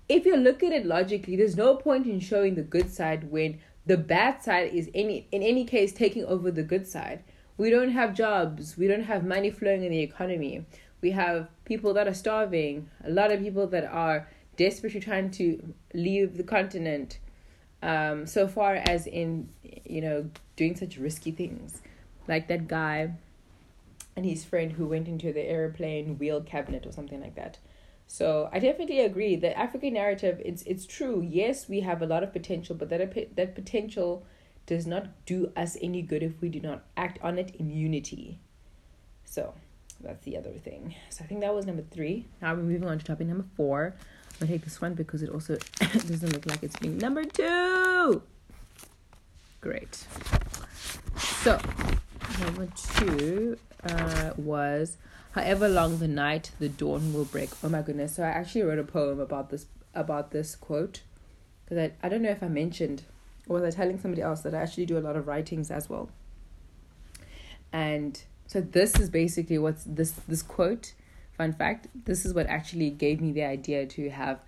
if 0.09 0.25
you 0.25 0.35
look 0.35 0.63
at 0.63 0.71
it 0.71 0.85
logically, 0.85 1.35
there's 1.35 1.55
no 1.55 1.75
point 1.75 2.05
in 2.07 2.19
showing 2.19 2.55
the 2.55 2.61
good 2.61 2.91
side 2.91 3.31
when 3.31 3.59
the 3.85 3.97
bad 3.97 4.41
side 4.41 4.73
is 4.73 4.89
any 4.93 5.27
in 5.31 5.41
any 5.43 5.65
case 5.65 5.91
taking 5.93 6.25
over 6.25 6.51
the 6.51 6.63
good 6.63 6.87
side. 6.87 7.23
we 7.57 7.69
don't 7.69 7.91
have 7.91 8.15
jobs, 8.15 8.77
we 8.77 8.87
don't 8.87 9.03
have 9.03 9.23
money 9.23 9.51
flowing 9.51 9.83
in 9.83 9.91
the 9.91 9.99
economy. 9.99 10.65
We 11.01 11.11
have 11.11 11.49
people 11.65 11.93
that 11.93 12.07
are 12.07 12.13
starving, 12.13 12.89
a 13.03 13.09
lot 13.09 13.31
of 13.31 13.41
people 13.41 13.67
that 13.67 13.83
are 13.85 14.27
desperately 14.57 15.01
trying 15.01 15.31
to 15.31 15.73
leave 15.93 16.37
the 16.37 16.43
continent. 16.43 17.19
Um, 17.81 18.25
so 18.25 18.47
far 18.47 18.75
as 18.75 19.05
in, 19.05 19.49
you 19.83 20.01
know, 20.01 20.29
doing 20.55 20.75
such 20.75 20.97
risky 20.97 21.31
things. 21.31 21.81
Like 22.27 22.47
that 22.47 22.67
guy 22.67 23.11
and 24.15 24.25
his 24.25 24.45
friend 24.45 24.71
who 24.71 24.85
went 24.85 25.07
into 25.07 25.33
the 25.33 25.41
airplane 25.41 26.17
wheel 26.17 26.41
cabinet 26.41 26.85
or 26.85 26.91
something 26.91 27.19
like 27.19 27.35
that. 27.35 27.57
So 28.07 28.49
I 28.51 28.59
definitely 28.59 28.99
agree. 28.99 29.35
The 29.35 29.57
African 29.57 29.93
narrative, 29.93 30.41
it's 30.43 30.61
it's 30.63 30.85
true. 30.85 31.25
Yes, 31.27 31.67
we 31.67 31.79
have 31.81 32.01
a 32.01 32.05
lot 32.05 32.23
of 32.23 32.31
potential, 32.31 32.75
but 32.75 32.89
that 32.89 33.35
that 33.35 33.55
potential 33.55 34.25
does 34.65 34.87
not 34.87 35.25
do 35.25 35.51
us 35.55 35.77
any 35.81 36.01
good 36.01 36.23
if 36.23 36.39
we 36.41 36.49
do 36.49 36.59
not 36.59 36.83
act 36.95 37.19
on 37.21 37.37
it 37.37 37.55
in 37.55 37.69
unity. 37.69 38.39
So 39.25 39.53
that's 39.99 40.23
the 40.25 40.37
other 40.37 40.51
thing. 40.51 40.95
So 41.09 41.23
I 41.23 41.27
think 41.27 41.41
that 41.41 41.53
was 41.53 41.65
number 41.65 41.83
three. 41.91 42.27
Now 42.41 42.53
we're 42.53 42.63
moving 42.63 42.87
on 42.87 42.99
to 42.99 43.05
topic 43.05 43.27
number 43.27 43.45
four. 43.55 43.95
I'm 43.95 44.39
gonna 44.47 44.51
take 44.51 44.63
this 44.63 44.81
one 44.81 44.93
because 44.93 45.23
it 45.23 45.29
also 45.29 45.57
doesn't 45.79 46.33
look 46.33 46.45
like 46.45 46.63
it's 46.63 46.75
being 46.77 46.97
number 46.97 47.23
two. 47.23 48.21
Great. 49.61 49.95
So 51.43 51.59
number 52.39 52.67
two 52.97 53.57
uh, 53.83 54.31
was 54.37 54.97
however 55.33 55.67
long 55.67 55.99
the 55.99 56.07
night 56.07 56.51
the 56.59 56.69
dawn 56.69 57.13
will 57.13 57.25
break. 57.25 57.49
Oh 57.63 57.69
my 57.69 57.81
goodness. 57.81 58.15
So 58.15 58.23
i 58.23 58.27
actually 58.27 58.63
wrote 58.63 58.79
a 58.79 58.83
poem 58.83 59.19
about 59.19 59.49
this 59.49 59.65
about 59.93 60.31
this 60.31 60.55
quote 60.55 61.01
because 61.63 61.77
I, 61.77 62.05
I 62.05 62.09
don't 62.09 62.23
know 62.23 62.31
if 62.31 62.41
i 62.41 62.47
mentioned 62.47 63.03
or 63.47 63.59
was 63.59 63.75
i 63.75 63.77
telling 63.77 63.99
somebody 63.99 64.21
else 64.21 64.41
that 64.41 64.55
i 64.55 64.57
actually 64.57 64.87
do 64.87 64.97
a 64.97 65.05
lot 65.07 65.15
of 65.15 65.27
writings 65.27 65.69
as 65.71 65.89
well? 65.89 66.09
And 67.71 68.21
so 68.45 68.61
this 68.61 68.99
is 68.99 69.09
basically 69.09 69.57
what's 69.57 69.83
this 69.83 70.11
this 70.27 70.43
quote 70.43 70.93
fun 71.37 71.53
fact 71.53 71.87
this 72.05 72.25
is 72.25 72.33
what 72.33 72.45
actually 72.45 72.91
gave 72.91 73.19
me 73.19 73.31
the 73.31 73.43
idea 73.43 73.87
to 73.87 74.09
have 74.11 74.39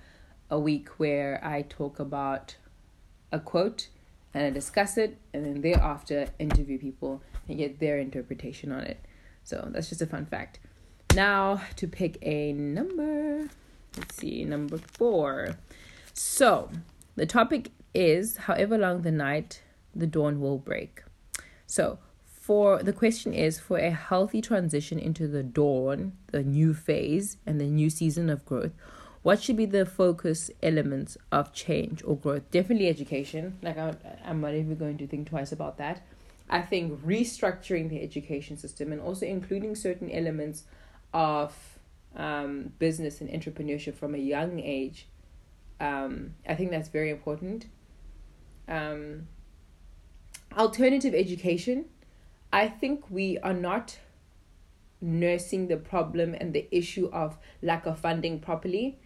a 0.51 0.60
week 0.60 0.89
where 0.98 1.44
i 1.44 1.63
talk 1.63 2.00
about 2.00 2.58
a 3.32 3.39
quote 3.39 3.88
and 4.36 4.44
i 4.44 4.50
discuss 4.51 4.96
it 4.96 5.18
and 5.34 5.44
then 5.44 5.62
thereafter 5.62 6.27
interview 6.38 6.77
people 6.77 7.24
and 7.48 7.58
get 7.58 7.80
their 7.80 7.98
interpretation 7.98 8.72
on 8.72 8.82
it. 8.82 9.00
So 9.44 9.68
that's 9.72 9.89
just 9.89 10.01
a 10.01 10.08
fun 10.08 10.25
fact 10.25 10.60
now 11.15 11.62
to 11.77 11.88
pick 11.88 12.17
a 12.22 12.51
number. 12.53 13.50
Let's 13.98 14.15
see, 14.15 14.43
number 14.43 14.77
four. 14.77 15.55
So 16.13 16.69
the 17.15 17.25
topic 17.25 17.72
is 17.93 18.38
however 18.38 18.77
long 18.77 19.01
the 19.01 19.12
night, 19.12 19.62
the 19.95 20.07
dawn 20.07 20.41
will 20.41 20.57
break. 20.57 21.03
So 21.65 22.00
for 22.25 22.84
the 22.84 22.93
question 22.93 23.34
is 23.34 23.60
for 23.60 23.77
a 23.77 23.91
healthy 23.91 24.41
transition 24.41 25.00
into 25.00 25.27
the 25.27 25.41
dawn, 25.41 26.13
the 26.31 26.43
new 26.43 26.74
phase, 26.74 27.38
and 27.45 27.60
the 27.60 27.65
new 27.65 27.89
season 27.89 28.29
of 28.29 28.45
growth, 28.45 28.74
what 29.24 29.41
should 29.41 29.57
be 29.57 29.65
the 29.65 29.86
focus 29.86 30.51
elements 30.62 31.17
of 31.31 31.53
change 31.53 32.03
or 32.05 32.17
growth? 32.17 32.51
Definitely 32.51 32.89
education. 32.89 33.57
Like 33.63 33.77
I'm, 33.77 33.98
I'm 34.24 34.41
not 34.41 34.53
even 34.53 34.75
going 34.75 34.98
to 34.98 35.07
think 35.07 35.29
twice 35.29 35.51
about 35.51 35.77
that. 35.77 36.05
I 36.50 36.62
think 36.62 37.01
restructuring 37.03 37.89
the 37.89 38.03
education 38.03 38.57
system 38.57 38.91
and 38.91 39.01
also 39.01 39.25
including 39.25 39.75
certain 39.75 40.12
elements 40.12 40.65
of 41.15 41.55
um, 42.15 42.74
business 42.77 43.22
and 43.22 43.29
entrepreneurship 43.29 43.95
from 43.95 44.13
a 44.13 44.17
young 44.17 44.60
age, 44.60 45.07
um, 45.79 46.36
I 46.48 46.55
think 46.55 46.72
that's 46.72 46.89
very 46.89 47.10
important. 47.10 47.67
Um, 48.67 49.27
alternative 50.57 51.15
education, 51.15 51.86
I 52.51 52.67
think 52.67 53.10
we 53.10 53.39
are 53.39 53.53
not 53.53 53.98
nursing 55.00 55.67
the 55.67 55.77
problem 55.77 56.36
and 56.38 56.53
the 56.53 56.67
issue 56.69 57.10
of 57.13 57.38
lack 57.62 57.86
of 57.86 57.98
funding 57.98 58.39
properly. 58.39 59.00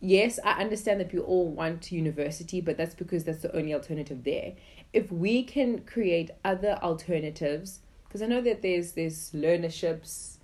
Yes, 0.00 0.38
I 0.44 0.60
understand 0.60 1.00
that 1.00 1.12
we 1.12 1.18
all 1.18 1.50
want 1.50 1.90
university, 1.90 2.60
but 2.60 2.76
that's 2.76 2.94
because 2.94 3.24
that's 3.24 3.42
the 3.42 3.56
only 3.56 3.74
alternative 3.74 4.22
there. 4.22 4.52
If 4.92 5.10
we 5.10 5.42
can 5.42 5.80
create 5.80 6.30
other 6.44 6.78
alternatives, 6.82 7.80
because 8.04 8.22
I 8.22 8.26
know 8.26 8.40
that 8.42 8.62
there's 8.62 8.92
there's 8.92 9.32
learnerships, 9.32 10.37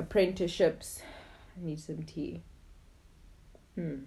apprenticeships. 0.00 1.02
I 1.56 1.64
need 1.64 1.78
some 1.78 2.02
tea. 2.02 2.42
Hmm. 3.74 4.04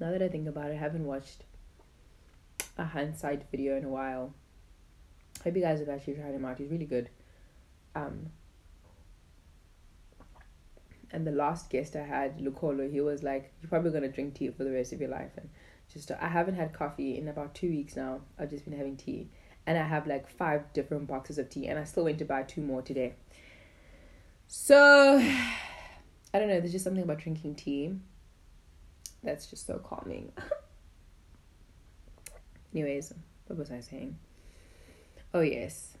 Now 0.00 0.10
that 0.10 0.22
I 0.22 0.28
think 0.28 0.48
about 0.48 0.70
it, 0.70 0.74
I 0.74 0.76
haven't 0.76 1.04
watched 1.04 1.44
a 2.76 2.84
hindsight 2.84 3.50
video 3.50 3.76
in 3.76 3.84
a 3.84 3.88
while. 3.88 4.34
I 5.40 5.44
Hope 5.44 5.56
you 5.56 5.62
guys 5.62 5.78
have 5.80 5.88
actually 5.88 6.14
tried 6.14 6.34
him 6.34 6.44
out. 6.44 6.58
He's 6.58 6.70
really 6.70 6.86
good. 6.86 7.08
Um, 7.94 8.30
and 11.10 11.26
the 11.26 11.30
last 11.30 11.70
guest 11.70 11.94
I 11.94 12.02
had, 12.02 12.40
Lucolo, 12.40 12.88
he 12.88 13.00
was 13.00 13.22
like, 13.22 13.52
"You're 13.60 13.70
probably 13.70 13.90
gonna 13.90 14.08
drink 14.08 14.34
tea 14.34 14.50
for 14.50 14.64
the 14.64 14.72
rest 14.72 14.92
of 14.92 15.00
your 15.00 15.10
life." 15.10 15.32
And 15.36 15.48
just, 15.92 16.10
I 16.10 16.28
haven't 16.28 16.56
had 16.56 16.72
coffee 16.72 17.16
in 17.16 17.28
about 17.28 17.54
two 17.54 17.68
weeks 17.68 17.96
now. 17.96 18.22
I've 18.38 18.50
just 18.50 18.64
been 18.64 18.76
having 18.76 18.96
tea, 18.96 19.30
and 19.66 19.78
I 19.78 19.82
have 19.82 20.06
like 20.06 20.28
five 20.28 20.72
different 20.72 21.06
boxes 21.06 21.38
of 21.38 21.50
tea, 21.50 21.66
and 21.66 21.78
I 21.78 21.84
still 21.84 22.04
went 22.04 22.18
to 22.18 22.24
buy 22.24 22.42
two 22.42 22.60
more 22.60 22.82
today. 22.82 23.14
So, 24.46 25.18
I 25.18 26.38
don't 26.38 26.48
know, 26.48 26.60
there's 26.60 26.72
just 26.72 26.84
something 26.84 27.02
about 27.02 27.18
drinking 27.18 27.56
tea 27.56 27.94
that's 29.22 29.46
just 29.46 29.66
so 29.66 29.78
calming. 29.78 30.32
Anyways, 32.74 33.12
what 33.46 33.58
was 33.58 33.70
I 33.70 33.80
saying? 33.80 34.18
Oh, 35.34 35.40
yes. 35.40 35.96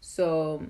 So, 0.00 0.64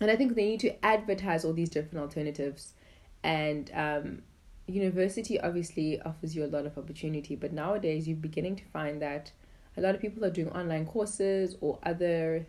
and 0.00 0.10
I 0.10 0.16
think 0.16 0.34
they 0.34 0.44
need 0.44 0.60
to 0.60 0.84
advertise 0.84 1.44
all 1.44 1.52
these 1.52 1.70
different 1.70 1.98
alternatives. 1.98 2.74
And 3.22 3.70
um, 3.74 4.22
university 4.66 5.40
obviously 5.40 6.00
offers 6.02 6.36
you 6.36 6.44
a 6.44 6.46
lot 6.46 6.66
of 6.66 6.78
opportunity, 6.78 7.36
but 7.36 7.52
nowadays 7.52 8.06
you're 8.06 8.16
beginning 8.16 8.56
to 8.56 8.64
find 8.66 9.00
that 9.02 9.32
a 9.76 9.80
lot 9.80 9.94
of 9.94 10.00
people 10.00 10.24
are 10.24 10.30
doing 10.30 10.50
online 10.50 10.86
courses 10.86 11.56
or 11.60 11.78
other 11.82 12.46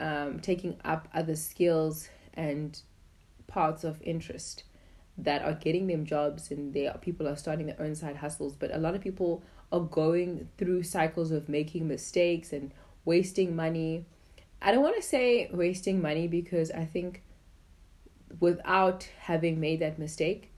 um, 0.00 0.40
taking 0.40 0.76
up 0.84 1.08
other 1.14 1.36
skills 1.36 2.08
and 2.34 2.80
parts 3.46 3.84
of 3.84 4.02
interest 4.02 4.64
that 5.16 5.42
are 5.42 5.54
getting 5.54 5.86
them 5.86 6.04
jobs 6.04 6.50
and 6.50 6.74
they 6.74 6.88
are, 6.88 6.98
people 6.98 7.28
are 7.28 7.36
starting 7.36 7.66
their 7.66 7.80
own 7.80 7.94
side 7.94 8.16
hustles. 8.16 8.54
But 8.58 8.74
a 8.74 8.78
lot 8.78 8.94
of 8.94 9.00
people 9.00 9.42
are 9.70 9.80
going 9.80 10.48
through 10.58 10.82
cycles 10.82 11.30
of 11.30 11.48
making 11.48 11.86
mistakes 11.86 12.52
and 12.52 12.72
wasting 13.04 13.54
money. 13.54 14.06
I 14.60 14.72
don't 14.72 14.82
want 14.82 14.96
to 14.96 15.02
say 15.02 15.50
wasting 15.52 16.00
money 16.00 16.26
because 16.26 16.70
i 16.70 16.86
think 16.86 17.22
without 18.40 19.08
having 19.18 19.60
made 19.60 19.80
that 19.80 19.98
mistake 19.98 20.50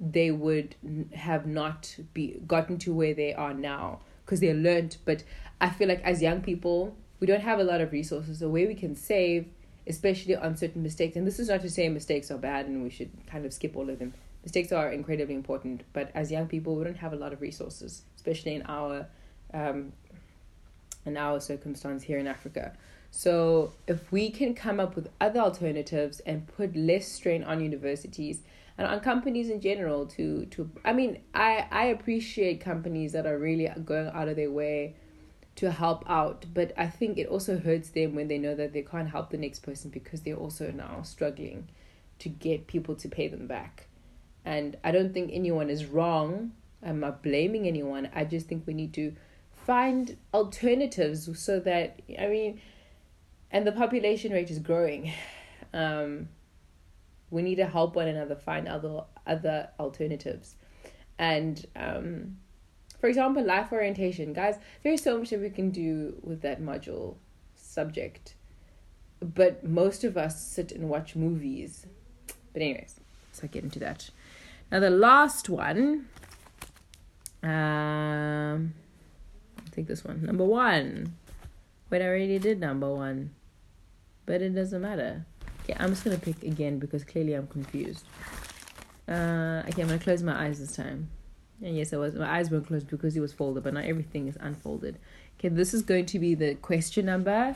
they 0.00 0.30
would 0.30 0.76
have 1.12 1.44
not 1.44 1.96
be 2.14 2.40
gotten 2.46 2.78
to 2.78 2.94
where 2.94 3.14
they 3.14 3.34
are 3.34 3.52
now 3.52 4.00
because 4.28 4.40
they're 4.40 4.52
learned. 4.52 4.98
But 5.06 5.24
I 5.58 5.70
feel 5.70 5.88
like 5.88 6.02
as 6.02 6.20
young 6.20 6.42
people, 6.42 6.94
we 7.18 7.26
don't 7.26 7.40
have 7.40 7.58
a 7.58 7.64
lot 7.64 7.80
of 7.80 7.92
resources. 7.92 8.40
The 8.40 8.48
way 8.48 8.66
we 8.66 8.74
can 8.74 8.94
save, 8.94 9.46
especially 9.86 10.36
on 10.36 10.54
certain 10.54 10.82
mistakes, 10.82 11.16
and 11.16 11.26
this 11.26 11.38
is 11.38 11.48
not 11.48 11.62
to 11.62 11.70
say 11.70 11.88
mistakes 11.88 12.30
are 12.30 12.36
bad 12.36 12.66
and 12.66 12.82
we 12.82 12.90
should 12.90 13.10
kind 13.26 13.46
of 13.46 13.54
skip 13.54 13.74
all 13.74 13.88
of 13.88 13.98
them. 13.98 14.12
Mistakes 14.44 14.70
are 14.70 14.92
incredibly 14.92 15.34
important, 15.34 15.82
but 15.94 16.10
as 16.14 16.30
young 16.30 16.46
people, 16.46 16.76
we 16.76 16.84
don't 16.84 16.98
have 16.98 17.14
a 17.14 17.16
lot 17.16 17.32
of 17.32 17.40
resources, 17.40 18.02
especially 18.16 18.54
in 18.54 18.62
our 18.66 19.06
um, 19.54 19.92
in 21.06 21.16
our 21.16 21.40
circumstance 21.40 22.02
here 22.02 22.18
in 22.18 22.26
Africa. 22.26 22.76
So 23.10 23.72
if 23.86 24.12
we 24.12 24.30
can 24.30 24.54
come 24.54 24.78
up 24.78 24.94
with 24.94 25.08
other 25.22 25.40
alternatives 25.40 26.20
and 26.20 26.46
put 26.46 26.76
less 26.76 27.08
strain 27.08 27.42
on 27.42 27.60
universities 27.62 28.42
and 28.78 28.86
on 28.86 29.00
companies 29.00 29.50
in 29.50 29.60
general 29.60 30.06
to 30.06 30.46
to 30.46 30.70
I 30.84 30.92
mean 30.92 31.20
I 31.34 31.66
I 31.70 31.84
appreciate 31.86 32.60
companies 32.60 33.12
that 33.12 33.26
are 33.26 33.38
really 33.38 33.68
going 33.84 34.08
out 34.14 34.28
of 34.28 34.36
their 34.36 34.50
way 34.50 34.94
to 35.56 35.72
help 35.72 36.08
out 36.08 36.46
but 36.54 36.72
I 36.78 36.86
think 36.86 37.18
it 37.18 37.26
also 37.26 37.58
hurts 37.58 37.90
them 37.90 38.14
when 38.14 38.28
they 38.28 38.38
know 38.38 38.54
that 38.54 38.72
they 38.72 38.82
can't 38.82 39.10
help 39.10 39.30
the 39.30 39.36
next 39.36 39.60
person 39.60 39.90
because 39.90 40.22
they're 40.22 40.36
also 40.36 40.70
now 40.70 41.02
struggling 41.02 41.68
to 42.20 42.28
get 42.28 42.66
people 42.66 42.94
to 42.96 43.08
pay 43.08 43.28
them 43.28 43.46
back. 43.46 43.86
And 44.44 44.76
I 44.82 44.90
don't 44.90 45.12
think 45.12 45.30
anyone 45.32 45.70
is 45.70 45.84
wrong. 45.84 46.52
I'm 46.82 47.00
not 47.00 47.22
blaming 47.22 47.66
anyone. 47.66 48.08
I 48.14 48.24
just 48.24 48.46
think 48.46 48.66
we 48.66 48.74
need 48.74 48.94
to 48.94 49.14
find 49.52 50.16
alternatives 50.32 51.28
so 51.38 51.60
that 51.60 52.00
I 52.18 52.28
mean 52.28 52.60
and 53.50 53.66
the 53.66 53.72
population 53.72 54.32
rate 54.32 54.50
is 54.50 54.58
growing. 54.58 55.12
Um 55.74 56.28
we 57.30 57.42
need 57.42 57.56
to 57.56 57.66
help 57.66 57.96
one 57.96 58.08
another 58.08 58.36
find 58.36 58.68
other 58.68 59.02
other 59.26 59.68
alternatives. 59.78 60.56
And 61.18 61.64
um, 61.76 62.36
for 63.00 63.08
example 63.08 63.44
life 63.44 63.72
orientation. 63.72 64.32
Guys 64.32 64.56
there's 64.82 65.02
so 65.02 65.18
much 65.18 65.30
that 65.30 65.40
we 65.40 65.50
can 65.50 65.70
do 65.70 66.14
with 66.22 66.42
that 66.42 66.60
module 66.60 67.16
subject 67.54 68.34
but 69.20 69.64
most 69.64 70.04
of 70.04 70.16
us 70.16 70.40
sit 70.40 70.72
and 70.72 70.88
watch 70.88 71.16
movies. 71.16 71.86
But 72.52 72.62
anyways 72.62 73.00
let's 73.28 73.52
get 73.52 73.64
into 73.64 73.78
that. 73.80 74.10
Now 74.70 74.80
the 74.80 74.90
last 74.90 75.48
one 75.48 76.08
um 77.42 78.74
i 79.58 79.70
think 79.70 79.86
this 79.86 80.04
one. 80.04 80.24
Number 80.24 80.44
one. 80.44 81.14
Wait, 81.90 82.02
I 82.02 82.06
already 82.06 82.38
did 82.38 82.60
number 82.60 82.92
one. 82.92 83.30
But 84.26 84.42
it 84.42 84.54
doesn't 84.54 84.82
matter. 84.82 85.24
Okay, 85.68 85.78
I'm 85.82 85.90
just 85.90 86.04
gonna 86.04 86.18
pick 86.18 86.42
again 86.42 86.78
because 86.78 87.04
clearly 87.04 87.34
I'm 87.34 87.46
confused. 87.46 88.04
Uh, 89.06 89.62
okay, 89.68 89.82
I'm 89.82 89.88
gonna 89.88 89.98
close 89.98 90.22
my 90.22 90.46
eyes 90.46 90.60
this 90.60 90.74
time. 90.76 91.10
And 91.62 91.76
yes, 91.76 91.92
I 91.92 91.96
was. 91.96 92.14
My 92.14 92.38
eyes 92.38 92.50
weren't 92.50 92.66
closed 92.66 92.88
because 92.88 93.16
it 93.16 93.20
was 93.20 93.32
folded, 93.32 93.64
but 93.64 93.74
not 93.74 93.84
everything 93.84 94.28
is 94.28 94.38
unfolded. 94.40 94.98
Okay, 95.38 95.48
this 95.48 95.74
is 95.74 95.82
going 95.82 96.06
to 96.06 96.18
be 96.18 96.34
the 96.34 96.54
question 96.54 97.06
number. 97.06 97.54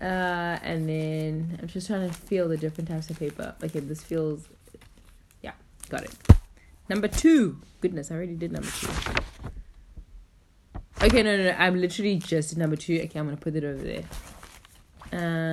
Uh, 0.00 0.58
and 0.62 0.88
then 0.88 1.58
I'm 1.60 1.68
just 1.68 1.88
trying 1.88 2.08
to 2.08 2.14
feel 2.14 2.48
the 2.48 2.56
different 2.56 2.88
types 2.88 3.10
of 3.10 3.18
paper. 3.18 3.54
Okay, 3.62 3.80
this 3.80 4.02
feels. 4.02 4.48
Yeah, 5.42 5.52
got 5.88 6.04
it. 6.04 6.14
Number 6.88 7.08
two. 7.08 7.60
Goodness, 7.80 8.10
I 8.10 8.14
already 8.14 8.34
did 8.34 8.52
number 8.52 8.70
two. 8.70 8.88
Okay, 11.02 11.22
no, 11.22 11.36
no, 11.36 11.44
no. 11.44 11.56
I'm 11.58 11.80
literally 11.80 12.16
just 12.16 12.56
number 12.56 12.76
two. 12.76 13.00
Okay, 13.04 13.18
I'm 13.18 13.26
gonna 13.26 13.36
put 13.36 13.56
it 13.56 13.64
over 13.64 13.82
there. 13.82 14.04
Uh, 15.12 15.49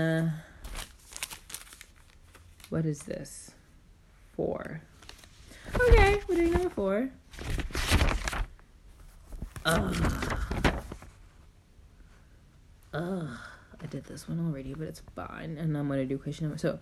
what 2.69 2.85
is 2.85 2.99
this? 3.03 3.51
Four. 4.35 4.81
Okay, 5.75 6.21
we're 6.27 6.35
doing 6.35 6.51
number 6.51 6.69
four. 6.69 7.09
Ugh. 9.65 10.43
Ugh. 12.93 13.29
I 13.79 13.85
did 13.85 14.05
this 14.05 14.27
one 14.27 14.39
already, 14.39 14.73
but 14.73 14.87
it's 14.87 15.01
fine. 15.15 15.57
And 15.57 15.77
I'm 15.77 15.87
gonna 15.87 16.05
do 16.05 16.17
question 16.17 16.47
number. 16.47 16.57
So, 16.57 16.79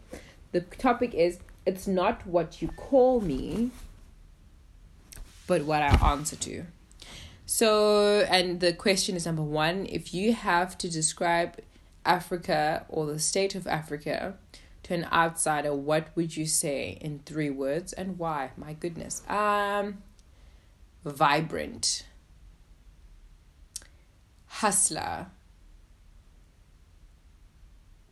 the 0.52 0.62
topic 0.62 1.14
is 1.14 1.40
it's 1.66 1.88
not 1.88 2.26
what 2.26 2.62
you 2.62 2.70
call 2.70 3.22
me, 3.22 3.72
but 5.48 5.64
what 5.64 5.82
I 5.82 6.12
answer 6.12 6.36
to. 6.38 6.64
So, 7.46 8.26
and 8.30 8.60
the 8.60 8.74
question 8.74 9.16
is 9.16 9.26
number 9.26 9.44
one: 9.44 9.88
If 9.90 10.14
you 10.14 10.34
have 10.34 10.78
to 10.80 10.90
describe 10.90 11.58
Africa 12.06 12.86
or 12.88 13.06
the 13.08 13.20
state 13.20 13.56
of 13.56 13.68
Africa 13.68 14.36
to 14.86 14.94
an 14.94 15.08
outsider, 15.12 15.74
what 15.74 16.08
would 16.16 16.38
you 16.38 16.46
say 16.46 16.98
in 17.02 17.20
three 17.26 17.50
words 17.50 17.92
and 17.94 18.20
why? 18.20 18.52
My 18.56 18.74
goodness. 18.74 19.28
Um, 19.28 20.04
vibrant, 21.04 22.06
hustler 24.46 25.28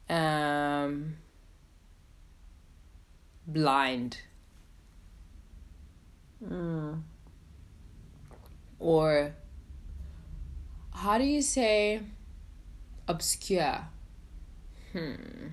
um, 0.10 1.18
blind. 3.48 4.18
Mm. 6.44 7.04
Or 8.80 9.36
how 10.92 11.18
do 11.18 11.24
you 11.24 11.42
say 11.42 12.02
obscure? 13.08 13.86
Hmm. 14.92 15.48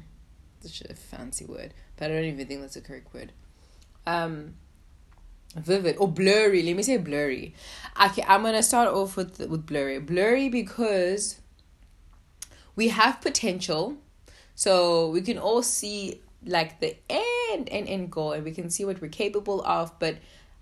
Such 0.60 0.82
a 0.82 0.94
fancy 0.94 1.44
word, 1.44 1.72
but 1.96 2.10
I 2.10 2.14
don't 2.14 2.24
even 2.24 2.46
think 2.46 2.60
that's 2.60 2.76
a 2.76 2.80
correct 2.80 3.12
word. 3.14 3.32
Um, 4.06 4.54
vivid 5.56 5.96
or 5.98 6.08
blurry. 6.08 6.62
Let 6.62 6.76
me 6.76 6.82
say 6.82 6.96
blurry. 6.98 7.54
Okay, 8.02 8.24
I'm 8.26 8.42
gonna 8.42 8.62
start 8.62 8.88
off 8.88 9.16
with 9.16 9.38
with 9.38 9.66
blurry. 9.66 9.98
Blurry 9.98 10.48
because 10.48 11.40
we 12.76 12.88
have 12.88 13.20
potential 13.20 13.96
so 14.54 15.08
we 15.10 15.22
can 15.22 15.38
all 15.38 15.62
see 15.62 16.20
like 16.44 16.80
the 16.80 16.96
end 17.08 17.68
and 17.68 17.88
end 17.88 18.10
goal 18.10 18.32
and 18.32 18.44
we 18.44 18.52
can 18.52 18.70
see 18.70 18.84
what 18.84 19.00
we're 19.00 19.08
capable 19.08 19.62
of, 19.64 19.98
but 19.98 20.16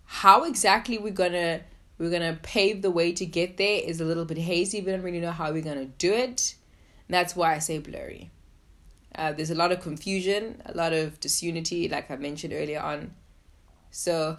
how 0.05 0.45
exactly 0.45 0.99
we're 0.99 1.13
gonna 1.13 1.61
we're 1.99 2.11
gonna 2.11 2.39
pave 2.43 2.83
the 2.83 2.91
way 2.91 3.13
to 3.13 3.27
get 3.27 3.57
there 3.57 3.81
is 3.85 4.01
a 4.01 4.05
little 4.05 4.25
bit 4.25 4.39
hazy. 4.39 4.81
We 4.81 4.93
don't 4.93 5.03
really 5.03 5.21
know 5.21 5.33
how 5.33 5.53
we're 5.53 5.63
gonna 5.63 5.87
do 5.87 6.13
it. 6.13 6.55
that's 7.09 7.35
why 7.35 7.55
I 7.55 7.59
say 7.59 7.79
blurry. 7.79 8.31
Uh, 9.19 9.33
there's 9.33 9.51
a 9.51 9.55
lot 9.55 9.73
of 9.73 9.81
confusion, 9.81 10.63
a 10.65 10.73
lot 10.75 10.93
of 10.93 11.21
disunity, 11.21 11.89
like 11.89 12.11
I 12.11 12.17
mentioned 12.17 12.55
earlier 12.55 12.81
on. 12.81 13.15
So, 13.91 14.37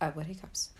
uh, 0.00 0.10
what 0.12 0.26
hiccups? 0.26 0.70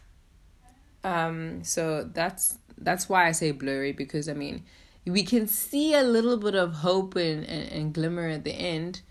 Um, 1.05 1.63
so 1.63 2.09
that's 2.13 2.59
that's 2.79 3.09
why 3.09 3.29
I 3.29 3.33
say 3.33 3.53
blurry 3.53 3.93
because 3.93 4.29
I 4.29 4.35
mean 4.35 4.65
we 5.07 5.23
can 5.23 5.47
see 5.47 5.95
a 5.95 6.03
little 6.03 6.37
bit 6.37 6.55
of 6.55 6.75
hope 6.75 7.17
and, 7.17 7.45
and, 7.45 7.73
and 7.73 7.95
glimmer 7.95 8.29
at 8.29 8.45
the 8.45 8.53
end 8.53 9.03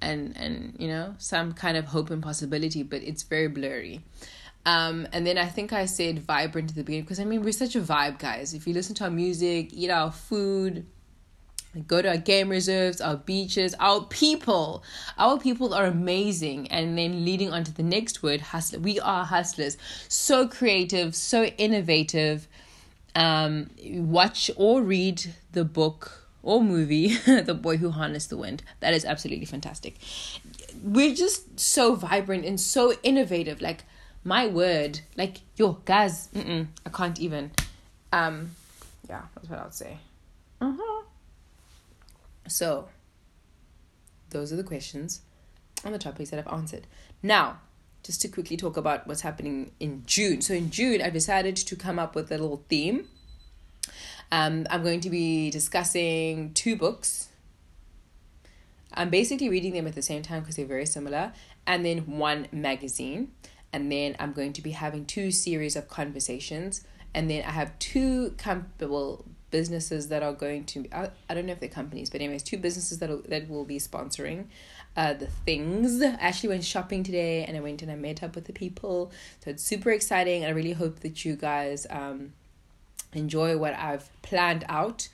and 0.00 0.36
and 0.36 0.76
you 0.78 0.88
know 0.88 1.14
some 1.18 1.52
kind 1.52 1.76
of 1.76 1.86
hope 1.86 2.10
and 2.10 2.22
possibility 2.22 2.82
but 2.82 3.02
it's 3.02 3.22
very 3.22 3.48
blurry 3.48 4.02
um, 4.64 5.08
and 5.12 5.26
then 5.26 5.38
I 5.38 5.46
think 5.46 5.72
I 5.72 5.86
said 5.86 6.20
vibrant 6.20 6.70
at 6.70 6.76
the 6.76 6.84
beginning 6.84 7.02
because 7.04 7.18
I 7.18 7.24
mean 7.24 7.42
we're 7.42 7.52
such 7.52 7.74
a 7.74 7.80
vibe, 7.80 8.18
guys. 8.18 8.54
If 8.54 8.66
you 8.66 8.74
listen 8.74 8.94
to 8.96 9.04
our 9.04 9.10
music, 9.10 9.72
eat 9.72 9.90
our 9.90 10.12
food, 10.12 10.86
go 11.86 12.02
to 12.02 12.08
our 12.08 12.16
game 12.16 12.48
reserves, 12.48 13.00
our 13.00 13.16
beaches, 13.16 13.74
our 13.80 14.04
people, 14.04 14.82
our 15.18 15.38
people 15.38 15.74
are 15.74 15.86
amazing. 15.86 16.68
And 16.70 16.96
then 16.98 17.24
leading 17.24 17.52
on 17.52 17.64
to 17.64 17.72
the 17.72 17.82
next 17.82 18.22
word, 18.22 18.40
hustler. 18.40 18.78
We 18.78 19.00
are 19.00 19.24
hustlers, 19.24 19.76
so 20.08 20.46
creative, 20.46 21.14
so 21.14 21.44
innovative, 21.44 22.46
um, 23.14 23.70
watch 23.84 24.50
or 24.56 24.82
read 24.82 25.34
the 25.52 25.64
book 25.64 26.26
or 26.42 26.62
movie, 26.62 27.16
The 27.26 27.54
Boy 27.54 27.76
Who 27.76 27.90
Harnessed 27.90 28.30
the 28.30 28.36
Wind. 28.36 28.62
That 28.80 28.94
is 28.94 29.04
absolutely 29.04 29.46
fantastic. 29.46 29.96
We're 30.82 31.14
just 31.14 31.58
so 31.60 31.94
vibrant 31.94 32.44
and 32.44 32.60
so 32.60 32.94
innovative. 33.02 33.60
Like, 33.62 33.84
my 34.24 34.46
word, 34.46 35.00
like, 35.16 35.38
yo, 35.56 35.72
guys, 35.84 36.28
I 36.34 36.88
can't 36.92 37.20
even. 37.20 37.52
Um, 38.12 38.50
yeah, 39.08 39.22
that's 39.34 39.48
what 39.48 39.58
I 39.58 39.64
would 39.64 39.74
say. 39.74 39.98
Uh-huh. 40.60 41.02
So, 42.48 42.88
those 44.30 44.52
are 44.52 44.56
the 44.56 44.64
questions 44.64 45.22
on 45.84 45.92
the 45.92 45.98
topics 45.98 46.30
that 46.30 46.38
I've 46.38 46.52
answered. 46.52 46.86
Now, 47.22 47.60
just 48.02 48.20
to 48.22 48.28
quickly 48.28 48.56
talk 48.56 48.76
about 48.76 49.06
what's 49.06 49.20
happening 49.20 49.70
in 49.78 50.02
June. 50.06 50.40
So 50.40 50.54
in 50.54 50.70
June, 50.70 51.00
I 51.00 51.10
decided 51.10 51.56
to 51.56 51.76
come 51.76 51.98
up 51.98 52.14
with 52.14 52.32
a 52.32 52.38
little 52.38 52.64
theme. 52.68 53.06
Um, 54.32 54.66
I'm 54.70 54.82
going 54.82 55.00
to 55.00 55.10
be 55.10 55.50
discussing 55.50 56.52
two 56.54 56.76
books. 56.76 57.28
I'm 58.94 59.10
basically 59.10 59.48
reading 59.48 59.72
them 59.72 59.86
at 59.86 59.94
the 59.94 60.02
same 60.02 60.22
time 60.22 60.40
because 60.40 60.56
they're 60.56 60.66
very 60.66 60.86
similar, 60.86 61.32
and 61.66 61.84
then 61.84 62.18
one 62.18 62.48
magazine. 62.52 63.32
And 63.72 63.90
then 63.90 64.16
I'm 64.18 64.32
going 64.32 64.52
to 64.54 64.62
be 64.62 64.72
having 64.72 65.06
two 65.06 65.30
series 65.30 65.76
of 65.76 65.88
conversations. 65.88 66.84
And 67.14 67.30
then 67.30 67.44
I 67.44 67.50
have 67.50 67.78
two 67.78 68.34
comfortable 68.36 69.24
businesses 69.52 70.08
that 70.08 70.22
are 70.24 70.32
going 70.32 70.64
to 70.64 70.84
I, 70.92 71.10
I 71.30 71.34
don't 71.34 71.46
know 71.46 71.52
if 71.52 71.60
they're 71.60 71.68
companies 71.68 72.10
but 72.10 72.20
anyways 72.20 72.42
two 72.42 72.58
businesses 72.58 72.98
that 72.98 73.28
that 73.28 73.48
will 73.48 73.64
be 73.64 73.78
sponsoring 73.78 74.46
uh, 74.96 75.14
the 75.14 75.26
things. 75.26 76.02
I 76.02 76.16
actually 76.20 76.50
went 76.50 76.64
shopping 76.64 77.02
today 77.02 77.44
and 77.44 77.56
I 77.56 77.60
went 77.60 77.82
and 77.82 77.90
I 77.90 77.96
met 77.96 78.22
up 78.22 78.34
with 78.34 78.44
the 78.44 78.52
people. 78.52 79.10
So 79.40 79.50
it's 79.50 79.62
super 79.62 79.90
exciting. 79.90 80.44
I 80.44 80.50
really 80.50 80.72
hope 80.72 81.00
that 81.00 81.24
you 81.24 81.36
guys 81.36 81.86
um, 81.90 82.32
enjoy 83.12 83.56
what 83.56 83.74
I've 83.74 84.10
planned 84.22 84.64
out. 84.68 85.08